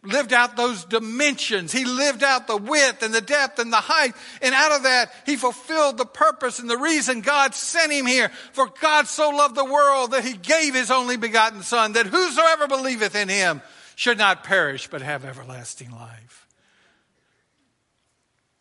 lived 0.09 0.33
out 0.33 0.57
those 0.57 0.85
dimensions. 0.85 1.73
He 1.73 1.85
lived 1.85 2.23
out 2.23 2.47
the 2.47 2.57
width 2.57 3.03
and 3.03 3.15
the 3.15 3.21
depth 3.21 3.59
and 3.59 3.73
the 3.73 3.77
height. 3.77 4.15
And 4.43 4.55
out 4.55 4.73
of 4.73 4.83
that, 4.85 5.13
he 5.27 5.37
fulfilled 5.37 5.99
the 5.99 6.07
purpose 6.07 6.59
and 6.59 6.69
the 6.69 6.79
reason 6.79 7.21
God 7.21 7.55
sent 7.55 7.93
him 7.93 8.07
here. 8.07 8.31
For 8.53 8.67
God 8.81 9.07
so 9.07 9.31
loved 9.31 9.55
the 9.55 9.65
world 9.65 10.13
that 10.13 10.25
he 10.25 10.35
gave 10.35 10.75
his 10.75 10.91
only 10.91 11.17
begotten 11.17 11.63
son 11.63 11.93
that 11.93 12.07
whosoever 12.07 12.69
believeth 12.69 13.15
in 13.15 13.29
him 13.29 13.63
should 13.97 14.19
not 14.19 14.45
perish 14.45 14.89
but 14.89 15.03
have 15.03 15.25
everlasting 15.25 15.91
life. 15.91 16.47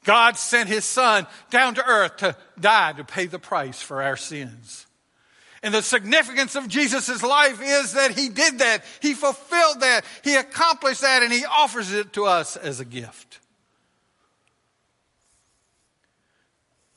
God 0.03 0.38
sent 0.38 0.69
his 0.69 0.86
son 0.86 1.27
down 1.49 1.75
to 1.75 1.86
earth 1.86 2.17
to 2.17 2.36
die 2.60 2.93
to 2.93 3.03
pay 3.03 3.25
the 3.25 3.39
price 3.39 3.81
for 3.81 4.01
our 4.01 4.15
sins. 4.15 4.87
And 5.63 5.74
the 5.74 5.82
significance 5.82 6.56
of 6.56 6.67
Jesus' 6.67 7.24
life 7.24 7.62
is 7.62 7.93
that 7.93 8.12
he 8.12 8.30
did 8.30 8.60
that. 8.60 8.84
He 9.02 9.13
fulfilled 9.13 9.82
that. 9.82 10.06
He 10.24 10.36
accomplished 10.36 11.02
that 11.02 11.24
and 11.24 11.34
he 11.34 11.46
offers 11.46 11.91
it 11.91 12.13
to 12.13 12.26
us 12.26 12.56
as 12.56 12.80
a 12.80 12.86
gift. 12.86 13.39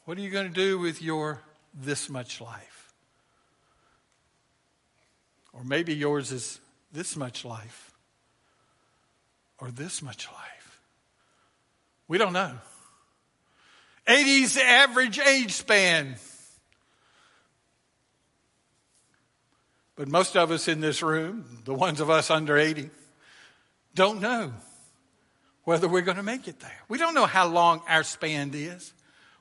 What 0.05 0.19
are 0.19 0.21
you 0.21 0.31
going 0.31 0.49
to 0.49 0.53
do 0.53 0.79
with 0.79 1.01
your 1.01 1.41
this 1.73 2.11
much 2.11 2.41
life? 2.41 2.93
Or 5.53 5.65
maybe 5.65 5.95
yours 5.95 6.33
is 6.33 6.61
this 6.93 7.17
much 7.17 7.45
life 7.45 7.93
or 9.59 9.71
this 9.71 10.03
much 10.03 10.27
life. 10.29 10.81
We 12.09 12.19
don't 12.19 12.33
know. 12.33 12.55
80 14.09 14.31
is 14.31 14.55
the 14.55 14.65
average 14.65 15.19
age 15.19 15.53
span. 15.53 16.17
But 20.01 20.09
most 20.09 20.35
of 20.35 20.51
us 20.51 20.67
in 20.67 20.81
this 20.81 21.03
room, 21.03 21.45
the 21.67 21.75
ones 21.75 22.01
of 22.01 22.09
us 22.09 22.31
under 22.31 22.57
80, 22.57 22.89
don't 23.95 24.23
know 24.23 24.51
whether 25.65 25.87
we're 25.89 26.01
going 26.01 26.17
to 26.17 26.23
make 26.23 26.49
it 26.49 26.59
there. 26.59 26.81
We 26.89 26.97
don't 26.97 27.13
know 27.13 27.27
how 27.27 27.47
long 27.49 27.83
our 27.87 28.03
span 28.03 28.53
is. 28.55 28.95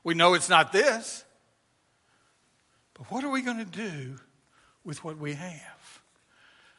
We 0.03 0.15
know 0.15 0.33
it's 0.33 0.49
not 0.49 0.73
this. 0.73 1.23
But 2.93 3.09
what 3.09 3.23
are 3.23 3.29
we 3.29 3.41
going 3.41 3.59
to 3.59 3.63
do 3.63 4.19
with 4.83 5.01
what 5.01 5.17
we 5.17 5.35
have? 5.35 6.01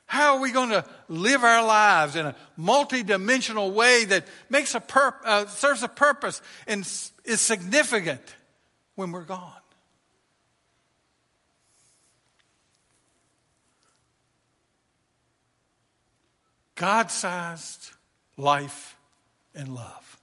How 0.05 0.35
are 0.35 0.41
we 0.43 0.53
going 0.53 0.69
to 0.69 0.85
live 1.09 1.43
our 1.43 1.65
lives 1.65 2.17
in 2.17 2.27
a 2.27 2.37
multidimensional 2.59 3.73
way 3.73 4.05
that 4.05 4.27
makes 4.51 4.75
a 4.75 4.81
pur- 4.81 5.17
uh, 5.25 5.47
serves 5.47 5.83
a 5.83 5.89
purpose 5.89 6.43
and 6.67 6.81
is 7.25 7.41
significant 7.41 8.21
when 8.95 9.11
we're 9.11 9.25
gone? 9.25 9.60
God 16.81 17.11
sized 17.11 17.91
life 18.39 18.97
and 19.55 19.75
love. 19.75 20.19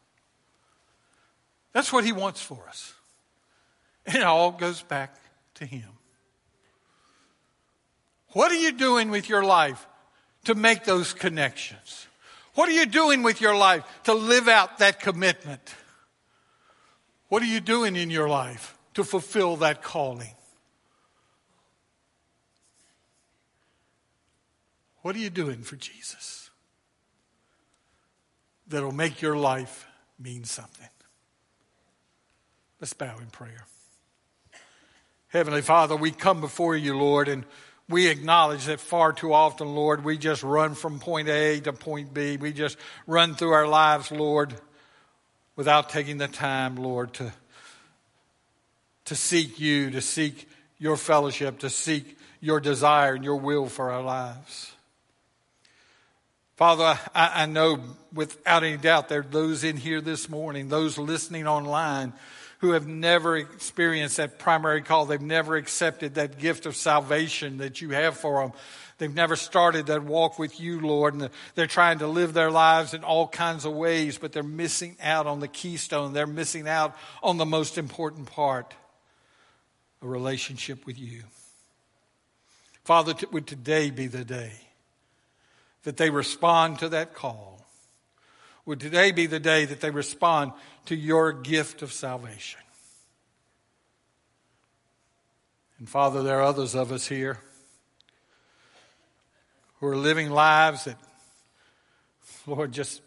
That's 1.71 1.93
what 1.93 2.03
He 2.03 2.11
wants 2.11 2.41
for 2.41 2.67
us. 2.67 2.95
And 4.07 4.15
it 4.15 4.23
all 4.23 4.53
goes 4.53 4.81
back 4.81 5.15
to 5.55 5.67
Him. 5.67 5.87
What 8.29 8.51
are 8.51 8.57
you 8.57 8.71
doing 8.71 9.11
with 9.11 9.29
your 9.29 9.43
life 9.43 9.85
to 10.45 10.55
make 10.55 10.83
those 10.83 11.13
connections? 11.13 12.07
What 12.55 12.67
are 12.69 12.71
you 12.73 12.87
doing 12.87 13.21
with 13.21 13.39
your 13.39 13.55
life 13.55 13.83
to 14.05 14.15
live 14.15 14.47
out 14.47 14.79
that 14.79 14.99
commitment? 14.99 15.75
What 17.29 17.43
are 17.43 17.47
you 17.47 17.59
doing 17.59 17.95
in 17.95 18.09
your 18.09 18.27
life 18.27 18.75
to 18.95 19.03
fulfill 19.03 19.57
that 19.57 19.83
calling? 19.83 20.33
What 25.03 25.15
are 25.15 25.19
you 25.19 25.29
doing 25.29 25.61
for 25.61 25.75
Jesus? 25.75 26.46
That'll 28.67 28.91
make 28.91 29.21
your 29.21 29.37
life 29.37 29.87
mean 30.19 30.43
something. 30.43 30.89
Let's 32.79 32.93
bow 32.93 33.17
in 33.19 33.27
prayer. 33.27 33.65
Heavenly 35.29 35.61
Father, 35.61 35.95
we 35.95 36.11
come 36.11 36.41
before 36.41 36.75
you, 36.75 36.97
Lord, 36.97 37.27
and 37.27 37.43
we 37.89 38.07
acknowledge 38.07 38.65
that 38.65 38.79
far 38.79 39.13
too 39.13 39.33
often, 39.33 39.73
Lord, 39.73 40.03
we 40.03 40.17
just 40.17 40.43
run 40.43 40.75
from 40.75 40.99
point 40.99 41.29
A 41.29 41.59
to 41.61 41.73
point 41.73 42.13
B. 42.13 42.37
We 42.37 42.53
just 42.53 42.77
run 43.05 43.35
through 43.35 43.51
our 43.51 43.67
lives, 43.67 44.11
Lord, 44.11 44.53
without 45.55 45.89
taking 45.89 46.17
the 46.17 46.27
time, 46.27 46.75
Lord, 46.75 47.13
to, 47.15 47.33
to 49.05 49.15
seek 49.15 49.59
you, 49.59 49.89
to 49.91 50.01
seek 50.01 50.49
your 50.77 50.97
fellowship, 50.97 51.59
to 51.59 51.69
seek 51.69 52.17
your 52.41 52.59
desire 52.59 53.15
and 53.15 53.23
your 53.23 53.37
will 53.37 53.67
for 53.67 53.91
our 53.91 54.03
lives. 54.03 54.73
Father, 56.57 56.99
I, 57.13 57.43
I, 57.43 57.45
know 57.45 57.79
without 58.11 58.63
any 58.63 58.77
doubt 58.77 59.09
there 59.09 59.19
are 59.19 59.23
those 59.23 59.63
in 59.63 59.77
here 59.77 60.01
this 60.01 60.27
morning, 60.27 60.69
those 60.69 60.97
listening 60.97 61.45
online 61.45 62.13
who 62.61 62.71
have 62.71 62.87
never 62.87 63.37
experienced 63.37 64.17
that 64.17 64.39
primary 64.39 64.81
call. 64.81 65.05
They've 65.05 65.21
never 65.21 65.55
accepted 65.55 66.15
that 66.15 66.39
gift 66.39 66.65
of 66.65 66.75
salvation 66.75 67.57
that 67.59 67.79
you 67.79 67.91
have 67.91 68.17
for 68.17 68.41
them. 68.41 68.53
They've 68.97 69.13
never 69.13 69.35
started 69.35 69.85
that 69.85 70.03
walk 70.03 70.39
with 70.39 70.59
you, 70.59 70.81
Lord, 70.81 71.13
and 71.13 71.29
they're 71.53 71.67
trying 71.67 71.99
to 71.99 72.07
live 72.07 72.33
their 72.33 72.49
lives 72.49 72.95
in 72.95 73.03
all 73.03 73.27
kinds 73.27 73.63
of 73.63 73.73
ways, 73.73 74.17
but 74.17 74.31
they're 74.31 74.41
missing 74.41 74.97
out 74.99 75.27
on 75.27 75.39
the 75.39 75.47
keystone. 75.47 76.13
They're 76.13 76.25
missing 76.25 76.67
out 76.67 76.97
on 77.21 77.37
the 77.37 77.45
most 77.45 77.77
important 77.77 78.31
part 78.31 78.73
a 80.01 80.07
relationship 80.07 80.87
with 80.87 80.97
you. 80.97 81.21
Father, 82.83 83.13
would 83.31 83.45
today 83.45 83.91
be 83.91 84.07
the 84.07 84.25
day 84.25 84.53
that 85.83 85.97
they 85.97 86.09
respond 86.09 86.79
to 86.79 86.89
that 86.89 87.13
call. 87.13 87.65
Would 88.65 88.79
today 88.79 89.11
be 89.11 89.27
the 89.27 89.39
day 89.39 89.65
that 89.65 89.79
they 89.79 89.91
respond 89.91 90.51
to 90.85 90.95
your 90.95 91.31
gift 91.31 91.81
of 91.81 91.93
salvation? 91.93 92.59
And 95.79 95.87
Father, 95.87 96.23
there 96.23 96.39
are 96.39 96.43
others 96.43 96.75
of 96.75 96.91
us 96.91 97.07
here 97.07 97.39
who 99.79 99.87
are 99.87 99.95
living 99.95 100.31
lives 100.31 100.85
that, 100.85 100.99
Lord, 102.45 102.71
just 102.71 103.01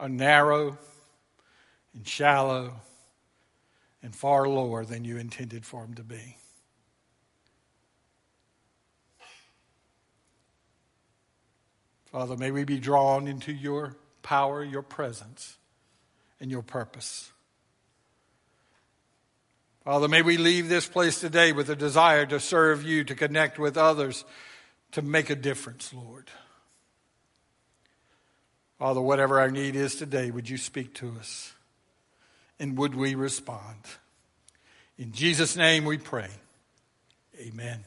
are 0.00 0.08
narrow 0.08 0.76
and 1.94 2.06
shallow 2.06 2.74
and 4.02 4.14
far 4.14 4.48
lower 4.48 4.84
than 4.84 5.04
you 5.04 5.16
intended 5.16 5.64
for 5.64 5.82
them 5.82 5.94
to 5.94 6.02
be. 6.02 6.36
Father, 12.14 12.36
may 12.36 12.52
we 12.52 12.62
be 12.62 12.78
drawn 12.78 13.26
into 13.26 13.52
your 13.52 13.96
power, 14.22 14.62
your 14.62 14.82
presence, 14.82 15.56
and 16.38 16.48
your 16.48 16.62
purpose. 16.62 17.32
Father, 19.82 20.06
may 20.06 20.22
we 20.22 20.36
leave 20.36 20.68
this 20.68 20.86
place 20.86 21.18
today 21.18 21.50
with 21.50 21.68
a 21.70 21.74
desire 21.74 22.24
to 22.26 22.38
serve 22.38 22.84
you, 22.84 23.02
to 23.02 23.16
connect 23.16 23.58
with 23.58 23.76
others, 23.76 24.24
to 24.92 25.02
make 25.02 25.28
a 25.28 25.34
difference, 25.34 25.92
Lord. 25.92 26.30
Father, 28.78 29.00
whatever 29.00 29.40
our 29.40 29.50
need 29.50 29.74
is 29.74 29.96
today, 29.96 30.30
would 30.30 30.48
you 30.48 30.56
speak 30.56 30.94
to 30.94 31.16
us? 31.18 31.52
And 32.60 32.78
would 32.78 32.94
we 32.94 33.16
respond? 33.16 33.80
In 34.96 35.10
Jesus' 35.10 35.56
name 35.56 35.84
we 35.84 35.98
pray. 35.98 36.30
Amen. 37.40 37.84